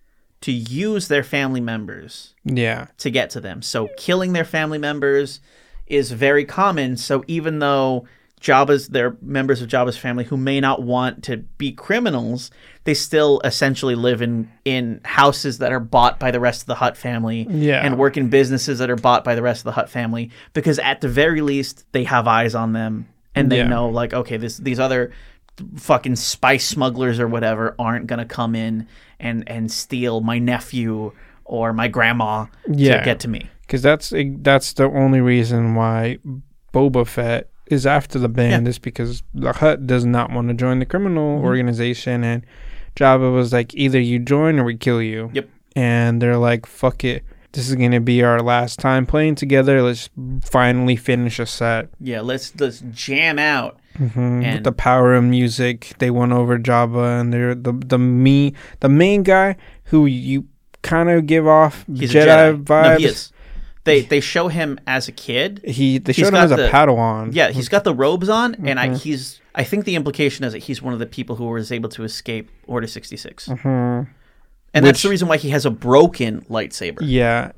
[0.41, 2.88] to use their family members Yeah.
[2.97, 3.61] to get to them.
[3.61, 5.39] So killing their family members
[5.86, 6.97] is very common.
[6.97, 8.05] So even though
[8.40, 12.52] Jabba's they're members of Jabba's family who may not want to be criminals,
[12.86, 16.76] they still essentially live in in houses that are bought by the rest of the
[16.76, 17.86] Hutt family Yeah.
[17.86, 20.80] and work in businesses that are bought by the rest of the Hutt family because
[20.80, 23.68] at the very least they have eyes on them and they Yeah.
[23.68, 25.12] know like okay this these other
[25.76, 28.88] fucking spice smugglers or whatever aren't going to come in
[29.20, 31.12] and and steal my nephew
[31.44, 33.00] or my grandma Yeah.
[33.00, 33.50] to get to me.
[33.62, 36.20] because that's that's the only reason why
[36.74, 40.80] Boba Fett is after the band is because the Hutt does not want to join
[40.80, 41.45] the criminal Mm-hmm.
[41.45, 42.45] organization, and
[42.95, 45.30] Jabba was like, either you join or we kill you.
[45.34, 45.49] Yep.
[45.76, 49.82] And they're like, fuck it, this is gonna be our last time playing together.
[49.82, 50.09] Let's
[50.43, 51.89] finally finish a set.
[51.99, 53.80] Yeah, let's let's jam out.
[53.97, 58.53] hmm With the power of music, they won over Jabba, and they're the the me
[58.82, 59.55] the main guy
[59.86, 60.45] who you
[60.82, 62.07] kind of give off Jedi,
[62.57, 62.63] Jedi.
[62.63, 63.32] vibes.
[63.32, 63.36] No.
[63.86, 65.61] They they show him as a kid.
[65.63, 67.30] He they He's him as a the- Padawan.
[67.34, 68.93] Yeah, he's got the robes on, and Mm-hmm.
[68.93, 71.71] I he's I think the implication is that he's one of the people who was
[71.71, 73.47] able to escape Order sixty six,
[74.74, 76.99] And that's the reason why he has a broken lightsaber.
[77.01, 77.51] Yeah,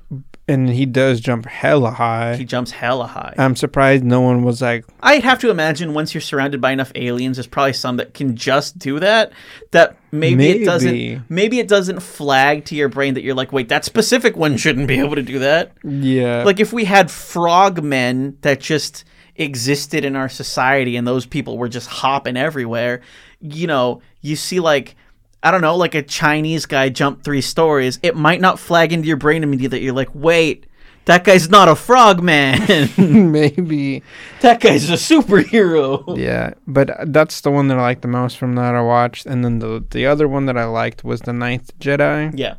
[0.48, 2.36] and he does jump hella high.
[2.36, 3.34] He jumps hella high.
[3.38, 6.92] I'm surprised no one was like, I'd have to imagine once you're surrounded by enough
[6.96, 9.32] aliens, there's probably some that can just do that.
[9.72, 10.64] That maybe, Maybe.
[10.64, 11.30] it doesn't.
[11.30, 14.88] Maybe it doesn't flag to your brain that you're like, wait, that specific one shouldn't
[14.88, 15.72] be able to do that.
[15.84, 19.06] yeah, Like if we had frog men that just
[19.36, 23.02] existed in our society and those people were just hopping everywhere,
[23.42, 24.96] you know, you see like.
[25.44, 29.08] I don't know, like a Chinese guy jumped three stories, it might not flag into
[29.08, 30.68] your brain immediately that you're like, wait,
[31.06, 32.90] that guy's not a frog man.
[33.32, 34.04] maybe.
[34.42, 36.18] that guy's a superhero.
[36.18, 39.44] Yeah, but that's the one that I liked the most from that I watched, and
[39.44, 42.32] then the the other one that I liked was the Ninth Jedi.
[42.36, 42.56] Yeah.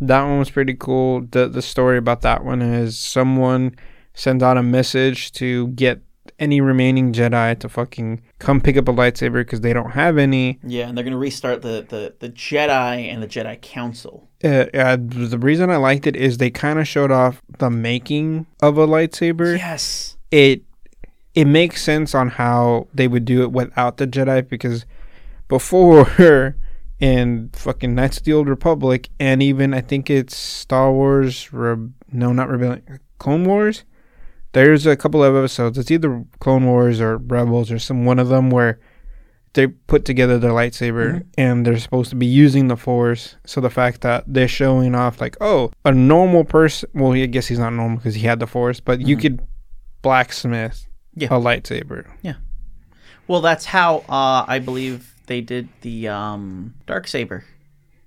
[0.00, 1.22] That one was pretty cool.
[1.30, 3.74] the The story about that one is someone
[4.14, 6.00] sends out a message to get
[6.38, 10.58] any remaining Jedi to fucking come pick up a lightsaber because they don't have any.
[10.62, 14.28] Yeah, and they're gonna restart the, the, the Jedi and the Jedi Council.
[14.42, 18.46] Uh, uh, the reason I liked it is they kind of showed off the making
[18.62, 19.58] of a lightsaber.
[19.58, 20.16] Yes.
[20.30, 20.62] It
[21.34, 24.84] it makes sense on how they would do it without the Jedi because
[25.48, 26.56] before
[27.00, 31.88] in fucking Knights of the Old Republic and even I think it's Star Wars Re-
[32.12, 33.84] no not Rebellion Clone Wars
[34.52, 38.28] there's a couple of episodes it's either Clone Wars or Rebels or some one of
[38.28, 38.78] them where
[39.52, 43.70] they put together their lightsaber and they're supposed to be using the force so the
[43.70, 47.72] fact that they're showing off like oh a normal person well i guess he's not
[47.72, 49.40] normal because he had the force but you could
[50.02, 51.28] blacksmith Yeah.
[51.28, 52.34] a lightsaber Yeah.
[53.26, 57.44] Well, that's how uh, I believe they did the um dark saber.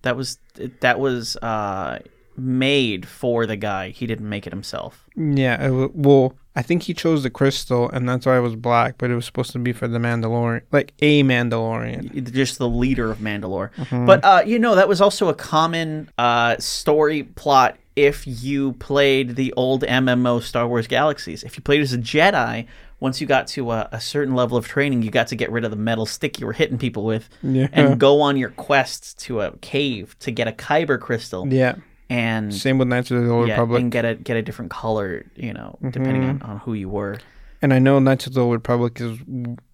[0.01, 0.37] That was
[0.81, 1.99] that was uh
[2.37, 3.89] made for the guy.
[3.89, 5.05] He didn't make it himself.
[5.15, 8.95] Yeah, it well, I think he chose the crystal, and that's why it was black.
[8.97, 12.31] But it was supposed to be for the Mandalorian, like a Mandalorian.
[12.31, 13.69] just the leader of Mandalore.
[14.05, 19.35] But uh, you know that was also a common uh, story plot if you played
[19.35, 21.43] the old MMO Star Wars Galaxies.
[21.43, 22.65] If you played as a Jedi,
[22.99, 25.63] once you got to a, a certain level of training, you got to get rid
[25.63, 27.67] of the metal stick you were hitting people with, Yeah.
[27.71, 31.75] and go on your quest to a cave to get a Kyber crystal, Yeah,
[32.13, 33.81] and same with Knights of the Old yeah, Republic.
[33.81, 35.89] and get a get a different color, you know, mm-hmm.
[35.89, 37.19] depending on, on who you were.
[37.61, 39.17] And I know Knights of the Old Republic is.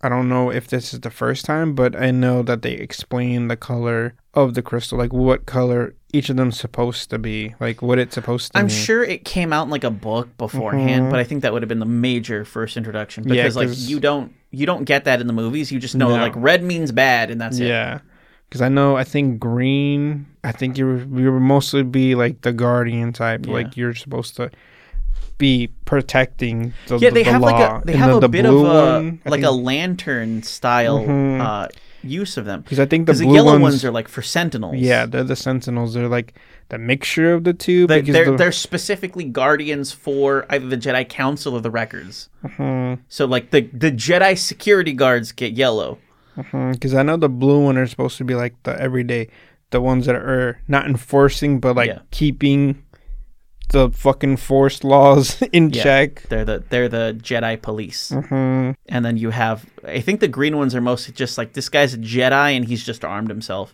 [0.01, 3.47] I don't know if this is the first time, but I know that they explain
[3.49, 7.81] the color of the crystal, like what color each of them's supposed to be, like
[7.81, 8.59] what it's supposed to.
[8.59, 8.75] I'm mean.
[8.75, 11.11] sure it came out in like a book beforehand, mm-hmm.
[11.11, 14.33] but I think that would have been the major first introduction because like you don't
[14.51, 15.71] you don't get that in the movies.
[15.71, 16.21] You just know No.
[16.21, 17.67] like red means bad and that's it.
[17.67, 17.99] Yeah,
[18.49, 18.97] because I know.
[18.97, 20.25] I think green.
[20.43, 23.45] I think you were, you were mostly be like the guardian type.
[23.45, 23.53] Yeah.
[23.53, 24.49] Like you're supposed to
[25.37, 27.47] be protecting the Yeah, they the have law.
[27.47, 30.43] like a they And have the, a the bit of a one, like a lantern
[30.43, 31.39] style Mhm.
[31.41, 31.67] uh,
[32.03, 32.61] use of them.
[32.61, 34.75] Because I think the the, yellow ones, ones, are like for sentinels.
[34.77, 35.93] yeah, they're the Sentinels.
[35.93, 36.33] They're like
[36.69, 37.87] the mixture of the two.
[37.87, 42.29] They're the, they're specifically guardians for either the Jedi Council or the Records.
[42.45, 42.99] Mhm.
[43.09, 45.97] So like the the Jedi security guards get yellow.
[46.51, 49.29] Because I know the blue one are supposed to be like the everyday,
[49.71, 51.99] the ones that are not enforcing but like Yeah.
[52.11, 52.83] keeping
[53.71, 55.83] the fucking force laws in Yeah.
[55.83, 56.23] check.
[56.29, 58.09] They're the they're the Jedi police.
[58.09, 61.69] hmm And then you have, I think the green ones are mostly just like this
[61.69, 63.73] guy's a Jedi and he's just armed himself.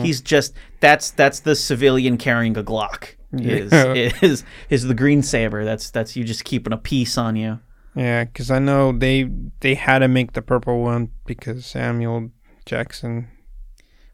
[0.00, 3.16] He's just that's that's the civilian carrying a Glock.
[3.32, 4.12] Is Yeah.
[4.22, 5.64] is is the green saber?
[5.64, 7.58] That's that's you just keeping a piece on you.
[7.94, 9.30] Yeah, because I know they
[9.60, 12.30] they had to make the purple one because Samuel
[12.64, 13.28] Jackson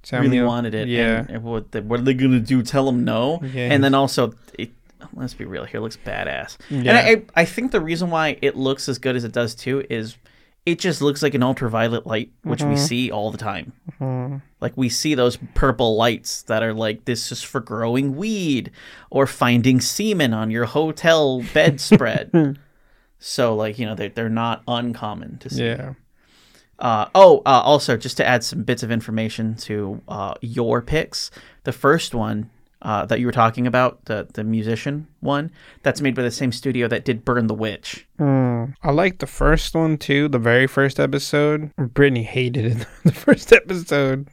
[0.03, 0.89] Samuel really wanted it.
[0.89, 2.63] Yeah, And, and what the, what are they gonna do?
[2.63, 3.41] Tell him no.
[3.43, 4.71] Yeah, And then also, it,
[5.13, 5.79] let's be real here.
[5.79, 6.57] It looks badass.
[6.71, 6.97] Yeah.
[6.99, 7.25] And.
[7.37, 10.17] I, I think the reason why it looks as good as it does too is
[10.67, 12.71] it just looks like an ultraviolet light, which Mm-hmm.
[12.71, 13.73] we see all the time.
[14.01, 14.43] Mhm.
[14.61, 18.71] Like we see those purple lights that are like this is for growing weed
[19.11, 22.59] or finding semen on your hotel bedspread.
[23.19, 25.65] so like you know they they're not uncommon to see.
[25.65, 25.95] yeah.
[26.79, 31.29] Uh, oh, uh, also just to add some bits of information to uh, your picks,
[31.65, 32.51] the first one
[32.83, 35.51] uh, that you were talking about, the the musician one,
[35.83, 38.07] that's made by the same studio that did Burn the Witch.
[38.21, 38.75] Mm.
[38.83, 41.75] I like the first one too, the very first episode.
[41.77, 42.87] Brittany hated it.
[43.05, 44.29] the first episode.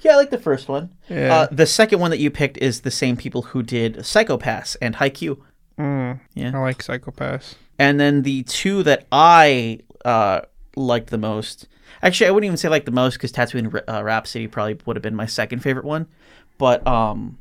[0.00, 0.90] Yeah, I like the first one.
[1.08, 1.34] Yeah.
[1.34, 4.96] Uh, the second one that you picked is the same people who did Psycho-Pass and
[4.96, 5.38] Haikyuu.
[5.78, 6.20] Mm.
[6.34, 6.52] Yeah.
[6.54, 7.54] I like Psycho-Pass.
[7.78, 10.40] And then the two that I uh,
[10.76, 11.68] liked the most,
[12.02, 15.02] actually, I wouldn't even say like the most because Tatooine uh, Rhapsody probably would have
[15.02, 16.08] been my second favorite one.
[16.58, 17.38] But um,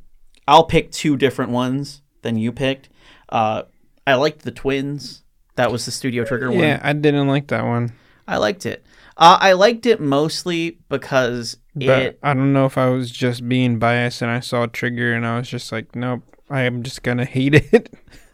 [0.48, 2.90] I'll pick two different ones than you picked.
[3.30, 3.64] Uh,
[4.06, 5.24] I liked the twins.
[5.56, 6.60] That was the Studio Trigger one.
[6.60, 7.94] Yeah, I didn't like that one.
[8.28, 8.86] I liked it.
[9.18, 12.20] Uh, I liked it mostly because But it.
[12.22, 15.40] I don't know if I was just being biased and I saw Trigger and I
[15.40, 17.92] was just like, nope, I am just gonna hate it.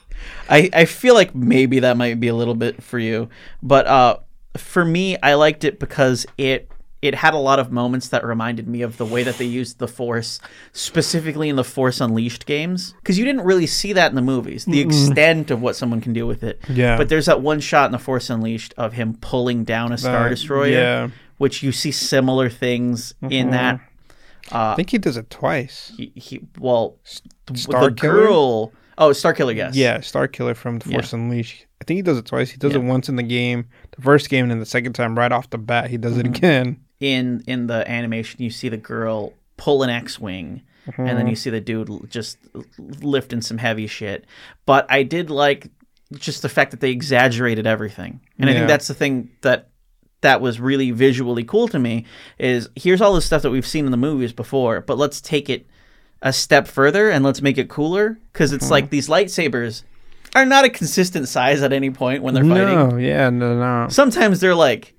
[0.50, 3.30] I, I feel like maybe that might be a little bit for you,
[3.62, 4.18] but uh,
[4.58, 6.70] for me, I liked it because it
[7.02, 9.78] it had a lot of moments that reminded me of the way that they used
[9.80, 10.40] the Force,
[10.72, 14.64] specifically in the Force Unleashed games, because you didn't really see that in the movies,
[14.64, 16.62] the extent of what someone can do with it.
[16.70, 16.96] Yeah.
[16.96, 20.28] But there's that one shot in the Force Unleashed of him pulling down a Star
[20.28, 21.10] Uh, Destroyer, Yeah.
[21.40, 23.82] which you see similar things in that.
[24.50, 25.92] I think he does it twice.
[25.98, 27.00] He, he well,
[27.48, 28.72] the, Star the Killer?
[28.98, 29.76] Oh, Star Killer, yes.
[29.76, 30.98] Yeah, Star Killer from The Yeah.
[30.98, 31.66] Force Unleashed.
[31.82, 32.52] I think he does it twice.
[32.52, 32.80] He does Yeah.
[32.80, 33.66] it once in the game,
[33.96, 36.26] the first game, and then the second time right off the bat he does it
[36.26, 36.36] Mm-hmm.
[36.36, 36.78] again.
[37.00, 40.62] in in the animation you see the girl pull an X-wing
[40.98, 42.38] and then you see the dude just
[42.78, 44.26] lifting some heavy shit.
[44.66, 45.70] But I did like
[46.14, 48.22] just the fact that they exaggerated everything.
[48.40, 49.70] And I think that's the thing that
[50.22, 52.06] that was really visually cool to me
[52.40, 55.50] is here's all the stuff that we've seen in the movies before, but let's take
[55.50, 55.68] it
[56.24, 58.90] a step further and let's make it cooler cuz it's like hmm.
[58.90, 59.84] these lightsabers
[60.34, 62.90] are not a consistent size at any point when they're fighting.
[62.90, 63.90] No, yeah, no, no.
[63.90, 64.96] sometimes they're like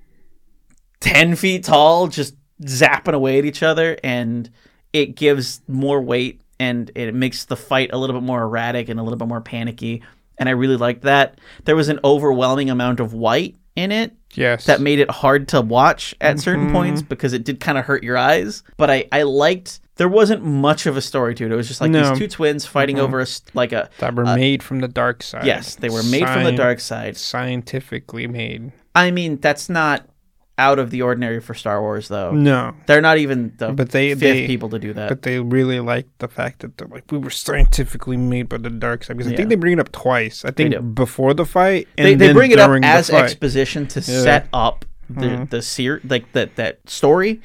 [1.01, 4.49] 10 feet tall just zapping away at each other and
[4.93, 8.97] it gives more weight and it makes the fight a little bit more erratic and
[8.97, 10.01] a little bit more panicky
[10.37, 11.39] and i really liked that.
[11.65, 14.65] There was an overwhelming amount of white in it Yes.
[14.65, 16.75] that made it hard to watch at certain mm-hmm.
[16.75, 20.43] points because it did kind of hurt your eyes but i i liked there wasn't
[20.43, 22.09] much of a story to it it was just like No.
[22.09, 23.05] these two twins fighting mm-hmm.
[23.05, 25.45] over a like a that were made from the dark side.
[25.45, 28.71] yes they were made from the dark side Scientifically made.
[28.95, 30.07] I mean, that's not
[30.57, 32.31] out of the ordinary for Star Wars, though.
[32.31, 35.09] No, They're not even the But they- fifth they- people to do that.
[35.09, 38.69] but they really like the fact that they're like we were scientifically made by the
[38.69, 40.45] dark side because I think they bring it up twice.
[40.45, 43.23] I think before the fight, and they, they bring it up as fight.
[43.23, 44.05] exposition to Yeah.
[44.05, 44.23] Mm-hmm.
[44.23, 47.39] set up the the ser- like that that story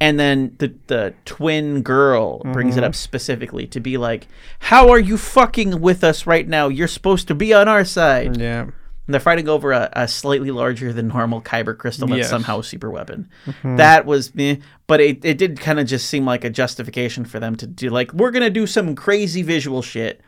[0.00, 2.84] and then the the twin girl brings Mm-hmm.
[2.84, 4.26] it up specifically to be like
[4.58, 8.36] how are you fucking with us right now you're supposed to be on our side
[8.38, 8.66] Yeah,
[9.06, 12.30] and they're fighting over a, a slightly larger than normal kyber crystal that's Yes.
[12.30, 13.28] somehow a super weapon
[13.64, 17.38] that was me but it, it did kind of just seem like a justification for
[17.40, 20.20] them to do like we're gonna do some crazy visual shit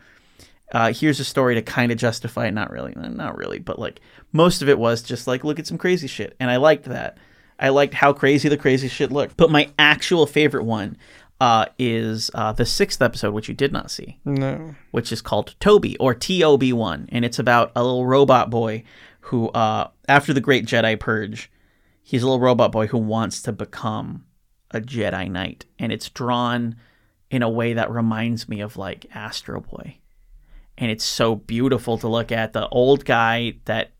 [0.70, 2.50] uh, here's a story to kind of justify it.
[2.52, 4.00] Not really, not really, but like
[4.32, 7.16] most of it was just like look at some crazy shit, and I liked that.
[7.58, 9.38] I liked how crazy the crazy shit looked.
[9.38, 10.98] But my actual favorite one
[11.40, 15.54] uh, is uh, the sixth episode, which you did not see, no, which is called
[15.60, 18.84] Toby or T O B one, and it's about a little robot boy
[19.20, 21.50] who, uh, after the Great Jedi Purge,
[22.02, 24.24] he's a little robot boy who wants to become
[24.70, 26.76] a Jedi Knight, and it's drawn
[27.30, 29.98] in a way that reminds me of like Astro Boy.
[30.80, 32.52] And it's so beautiful to look at.
[32.52, 33.90] The old guy that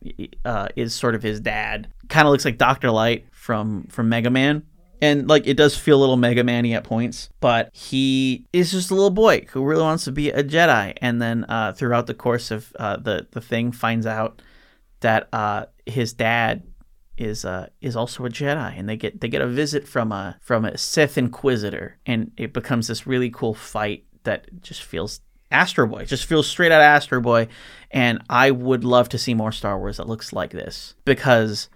[0.45, 4.31] uh, is sort of his dad kind of looks like Doctor Light from from Mega
[4.31, 4.63] Man.
[5.01, 8.91] And like it does feel a little Mega Man-y at points, but he is just
[8.91, 10.97] a little boy who really wants to be a Jedi.
[11.01, 14.43] And then uh, throughout the course of uh, the the thing, finds out
[15.01, 16.65] that uh, his dad
[17.17, 20.39] is uh, is also a Jedi, and they get they get a visit from a
[20.41, 25.21] from a Sith Inquisitor, and it becomes this really cool fight that just feels
[25.51, 26.05] Astro Boy.
[26.05, 27.49] Just feels straight out of Astro Boy.
[27.91, 30.95] And I would love to see more Star Wars that looks like this.
[31.05, 31.69] Because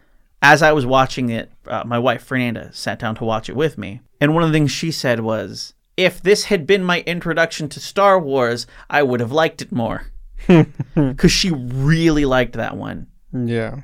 [0.43, 3.79] as I was watching it, uh, my wife, Fernanda, sat down to watch it with
[3.79, 4.01] me.
[4.21, 7.81] And one of the things she said was, if this had been my introduction to
[7.81, 10.07] Star Wars, I would have liked it more.
[10.95, 13.07] Because she really liked that one.
[13.33, 13.83] yeah,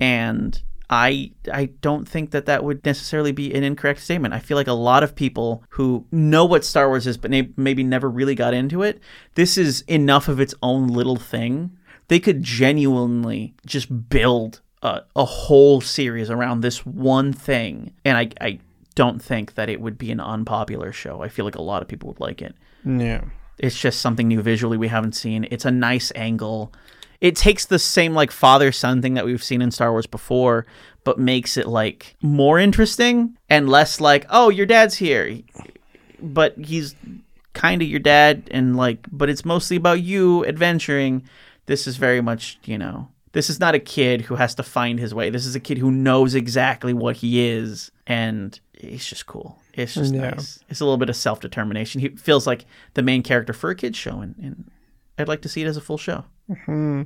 [0.00, 4.34] And I I don't think that that would necessarily be an incorrect statement.
[4.34, 7.52] I feel like a lot of people who know what Star Wars is but may-
[7.56, 9.00] maybe never really got into it,
[9.36, 11.70] this is enough of its own little thing.
[12.08, 18.30] They could genuinely just build a, a whole series around this one thing, and I
[18.40, 18.58] I
[18.94, 21.22] don't think that it would be an unpopular show.
[21.22, 22.54] I feel like a lot of people would like it.
[22.84, 23.22] yeah,
[23.58, 25.46] It's just something new visually we haven't seen.
[25.50, 26.72] It's a nice angle.
[27.20, 30.66] It takes the same like father son thing that we've seen in Star Wars before,
[31.04, 35.38] but makes it like more interesting and less like, oh, your dad's here,
[36.20, 36.94] but he's
[37.52, 41.22] kind of your dad, and like, but it's mostly about you adventuring.
[41.66, 44.98] This is very much, you know, this is not a kid who has to find
[44.98, 45.30] his way.
[45.30, 49.58] This is a kid who knows exactly what he is, and it's just cool.
[49.74, 50.30] It's just Yeah.
[50.30, 50.58] nice.
[50.68, 52.00] It's a little bit of self determination.
[52.00, 54.70] He feels like the main character for a kid's show, and, and
[55.18, 56.24] I'd like to see it as a full show.
[56.64, 57.02] Hmm.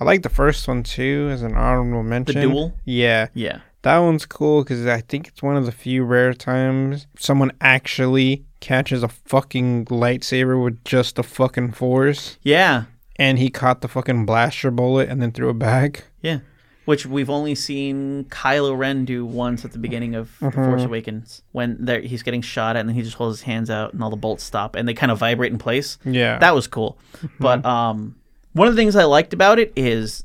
[0.00, 2.34] I like the first one too as an honorable mention.
[2.34, 2.74] The duel?
[2.84, 3.60] Yeah, Yeah.
[3.82, 8.44] that one's cool because I think it's one of the few rare times someone actually
[8.58, 12.84] catches a fucking lightsaber with just the fucking force, Yeah.
[13.16, 16.04] And he caught the fucking blaster bullet and then threw it back.
[16.22, 16.40] Yeah.
[16.84, 21.40] Which we've only seen Kylo Ren do once at the beginning of The Force Awakens
[21.52, 24.10] when he's getting shot at and then he just holds his hands out and all
[24.10, 25.96] the bolts stop and they kind of vibrate in place.
[26.04, 26.98] Yeah, That was cool.
[27.40, 28.16] But um,
[28.52, 30.24] one of the things I liked about it is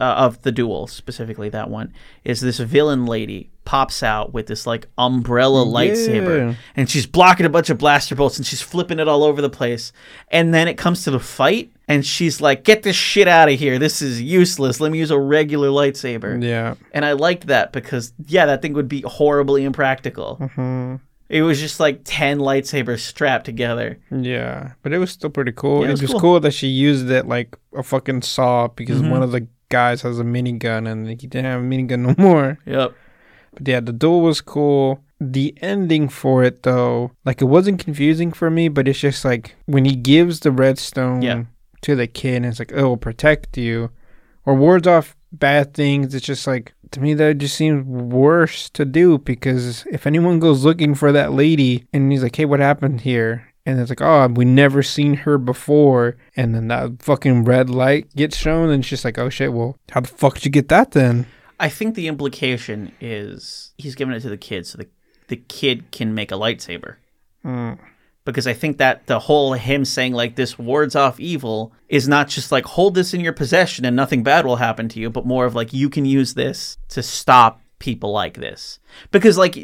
[0.00, 1.92] uh, of the duel specifically that one
[2.24, 6.54] is this villain lady pops out with this like umbrella lightsaber Yeah.
[6.74, 9.48] and she's blocking a bunch of blaster bolts and she's flipping it all over the
[9.48, 9.92] place
[10.28, 13.58] and then it comes to the fight and she's like get this shit out of
[13.58, 17.72] here this is useless let me use a regular lightsaber yeah, and I liked that
[17.72, 20.96] because yeah that thing would be horribly impractical hmm
[21.28, 24.72] it was just like 10 lightsabers strapped together yeah.
[24.82, 25.82] But it was still pretty cool.
[25.82, 26.20] Yeah, it it was was cool.
[26.20, 26.40] cool.
[26.40, 29.10] that she used it like a fucking saw because Mhm.
[29.10, 32.58] one of the guys has a minigun and he didn't have a minigun no more.
[32.66, 32.90] yep
[33.54, 35.04] But yeah, the duel was cool.
[35.20, 39.54] The ending for it though, like it wasn't confusing for me, but it's just like
[39.66, 41.44] when he gives the redstone Yeah.
[41.82, 43.90] To the kid and it's like, it will protect you
[44.44, 48.84] or wards off bad things, it's just like to me that just seems worse to
[48.84, 53.02] do because if anyone goes looking for that lady and he's like, Hey, what happened
[53.02, 53.46] here?
[53.66, 58.12] And it's like, oh, we never seen her before, and then that fucking red light
[58.16, 60.70] gets shown, and it's just like, oh shit, well, how the fuck did you get
[60.70, 61.26] that then?
[61.60, 64.88] I think the implication is he's giving it to the kid so the,
[65.28, 66.96] the kid can make a lightsaber.
[67.44, 67.78] Mm.
[68.24, 72.28] Because I think that the whole him saying like this wards off evil is not
[72.28, 75.26] just like hold this in your possession and nothing bad will happen to you, but
[75.26, 78.78] more of like you can use this to stop people like this.
[79.10, 79.56] Because like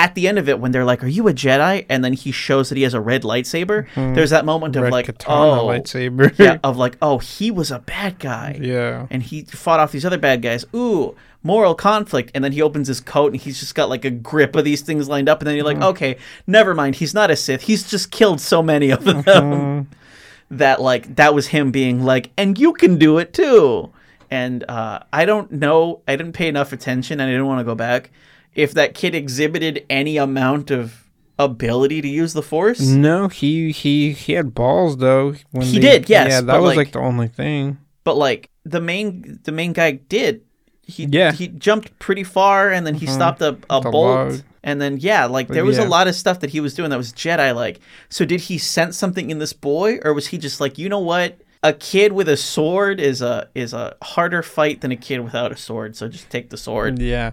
[0.00, 2.32] at the end of it when they're like, "Are you a Jedi?" and then he
[2.32, 3.86] shows that he has a red lightsaber.
[3.94, 4.92] There's that moment of Mm-hmm.
[4.92, 6.36] Like, "Oh, lightsaber.
[6.38, 9.06] yeah," of like, "Oh, he was a bad guy." yeah.
[9.10, 10.64] and he fought off these other bad guys.
[10.74, 12.30] Ooh, moral conflict.
[12.34, 14.80] And then he opens his coat and he's just got like a grip of these
[14.82, 15.40] things lined up.
[15.40, 16.96] And then you're like, okay, never mind.
[16.96, 17.62] He's not a Sith.
[17.62, 19.88] He's just killed so many of them
[20.50, 23.90] that like that was him being like, and you can do it too.
[24.30, 26.00] And uh, I don't know.
[26.06, 28.10] I didn't pay enough attention, and I didn't want to go back.
[28.54, 31.04] If that kid exhibited any amount of
[31.38, 35.34] ability to use the Force, No, he he he had balls though.
[35.52, 37.78] When He did, yes, Yeah, that was like- like, the only thing.
[38.04, 40.42] but like the main the main guy did
[40.82, 41.32] he Yeah.
[41.32, 43.14] he jumped pretty far and then he uh-huh.
[43.14, 43.94] stopped a, a The bolt
[44.32, 44.42] log.
[44.64, 46.96] and then yeah like there was a lot of stuff that he was doing that
[46.98, 47.78] was jedi like
[48.10, 50.98] so did he sense something in this boy or was he just like you know
[50.98, 55.20] what a kid with a sword is a is a harder fight than a kid
[55.20, 57.30] without a sword so just take the sword Yeah,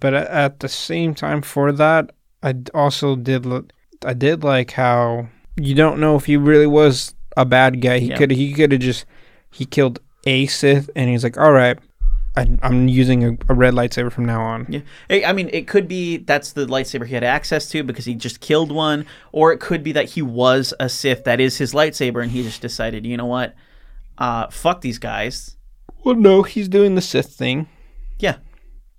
[0.00, 2.10] but at the same time, for that,
[2.42, 3.46] I d- also did.
[3.46, 3.62] li-
[4.04, 7.98] I did like how you don't know if he really was a bad guy.
[7.98, 8.16] He Yeah.
[8.16, 9.04] could he could have just
[9.50, 11.78] he killed a Sith, and he's like, all right,
[12.36, 14.66] I, I'm using a, a red lightsaber from now on.
[14.68, 14.80] Yeah,
[15.28, 18.40] I mean, it could be that's the lightsaber he had access to because he just
[18.40, 22.22] killed one, or it could be that he was a Sith that is his lightsaber,
[22.22, 23.54] and he just decided, you know what,
[24.18, 25.56] uh, fuck these guys.
[26.04, 27.68] Well, no, he's doing the Sith thing.
[28.18, 28.36] Yeah,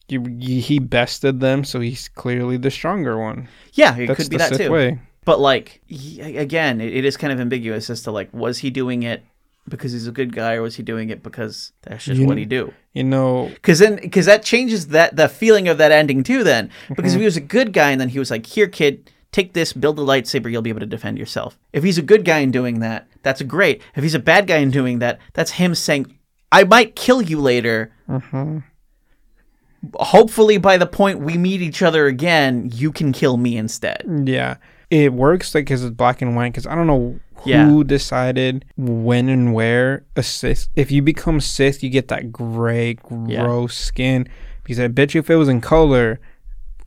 [0.08, 3.48] he bested them, so he's clearly the stronger one.
[3.74, 4.72] yeah, it That's could be that too.
[4.72, 5.00] way.
[5.26, 9.04] But like, he, again, it, is kind of ambiguous as to like, was he doing
[9.04, 9.26] it
[9.68, 12.38] because he's a good guy, or was he doing it because that's just You what
[12.38, 12.74] he do?
[12.94, 16.46] You know, Because then, because that changes that the feeling of that ending too.
[16.46, 16.94] Then, mm-hmm.
[16.94, 19.52] because if he was a good guy and then he was like, "Here, kid, take
[19.52, 22.40] this, build a lightsaber, you'll be able to defend yourself." If he's a good guy
[22.40, 23.82] in doing that, that's great.
[23.98, 26.18] If he's a bad guy in doing that, that's him saying,
[26.54, 28.60] "I might kill you later." Mm-hmm.
[29.96, 34.04] Hopefully, by the point we meet each other again, you can kill me instead.
[34.26, 34.56] Yeah,
[34.90, 36.52] it works like because it's black and white.
[36.52, 37.84] Because I don't know who Yeah.
[37.86, 40.68] decided when and where a Sith.
[40.76, 42.98] If you become Sith, you get that gray,
[43.28, 43.44] Yeah.
[43.44, 44.28] gross skin.
[44.64, 46.20] Because I bet you, if it was in color,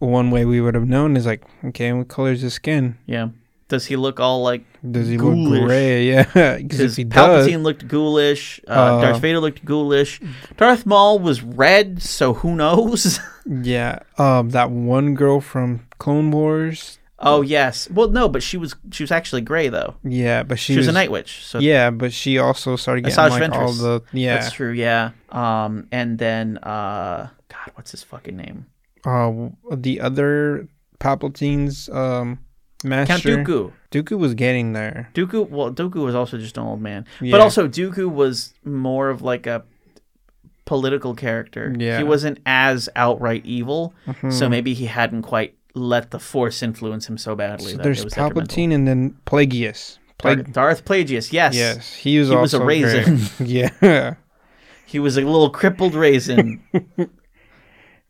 [0.01, 2.97] one way we would have known is like, okay, what color is his skin?
[3.07, 3.29] Yeah.
[3.71, 5.49] Does he look all like Does he Ghoulish.
[5.61, 6.05] look gray?
[6.05, 10.21] Yeah, because he does, Palpatine looked ghoulish, uh, Uh, Darth Vader looked ghoulish,
[10.59, 13.19] Darth Maul was red, so who knows?
[13.47, 14.01] yeah.
[14.19, 16.99] Um, that one girl from Clone Wars.
[17.19, 19.95] oh yes, well no, but she was she was actually gray though.
[20.05, 23.19] Yeah, but she, She was, a night witch, so Yeah, but she also started getting
[23.19, 24.35] Asajj like all the yeah.
[24.35, 24.73] that's true.
[24.73, 25.11] Yeah.
[25.31, 28.67] Um, and then uh, God, what's his fucking name?
[29.05, 29.31] uh
[29.73, 30.69] the other
[30.99, 32.39] Palpatine's um
[32.83, 33.73] Count master Dooku.
[33.91, 35.11] Dooku was getting there.
[35.15, 35.49] Dooku.
[35.49, 37.33] Well, Dooku was also just an old man, Yeah.
[37.33, 39.65] but also Dooku was more of like a
[40.65, 41.75] political character.
[41.79, 41.99] Yeah.
[41.99, 44.31] He wasn't as outright evil, Mm-hmm.
[44.31, 47.73] so maybe he hadn't quite let the Force influence him so badly.
[47.73, 48.15] So that there's was.
[48.15, 49.99] Palpatine and then Plagueis.
[50.19, 51.55] Plague- Darth Plagueis, yes.
[51.55, 53.19] yes, he was He was also a raisin.
[53.47, 54.15] yeah.
[54.87, 56.63] He was a little crippled raisin.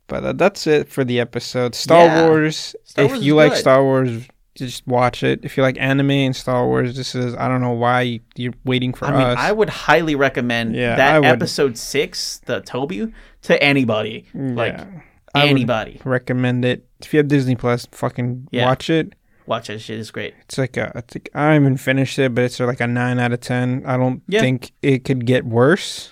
[0.07, 1.73] But uh, that's it for the episode.
[1.73, 2.27] Star Yeah.
[2.27, 2.75] Wars.
[2.83, 3.59] Star if Wars you is like good.
[3.59, 5.39] Star Wars, just watch it.
[5.43, 8.93] If you like anime and Star Wars, this is I don't know why you're waiting
[8.93, 9.37] for I mean, us.
[9.39, 13.11] I would highly recommend Yeah, that episode six, the Toby,
[13.43, 14.25] to anybody.
[14.33, 14.85] Like Yeah.
[15.33, 16.01] I would anybody.
[16.03, 16.85] recommend it.
[16.99, 18.65] If you have Disney Plus, fucking Yeah.
[18.65, 19.13] watch it.
[19.45, 20.33] Watch that shit is great.
[20.41, 23.31] It's like a, it's like, I haven't finished it, but it's like a nine out
[23.33, 23.83] of ten.
[23.85, 26.09] I don't think it could get worse.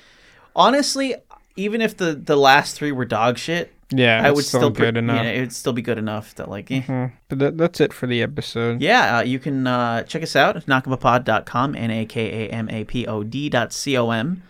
[0.55, 1.15] Honestly,
[1.55, 4.85] even if the the last three were dog shit, Yeah, I would still, still, pre-
[4.85, 5.23] good enough.
[5.23, 6.69] Yeah, it would still be good enough that like.
[6.69, 6.81] Eh.
[6.81, 7.11] Mhm.
[7.27, 8.81] But that, that's it for the episode.
[8.81, 12.69] Yeah, uh, you can uh, check us out at nakamapod.com, N A K A M
[12.69, 14.43] A P O D dot C O M.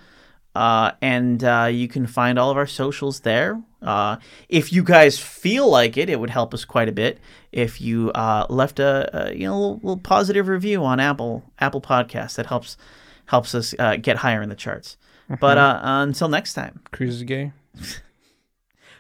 [0.56, 3.62] Uh, and uh, you can find all of our socials there.
[3.82, 4.18] Uh,
[4.50, 7.18] if you guys feel like it, it would help us quite a bit
[7.54, 11.80] if you uh, left a, a you know little, little positive review on Apple Apple
[11.82, 12.36] Podcasts.
[12.36, 12.76] That helps
[13.28, 14.98] helps us uh, get higher in the charts.
[15.40, 17.54] But uh, until next time, Cruise is gay.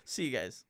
[0.09, 0.65] see you guys.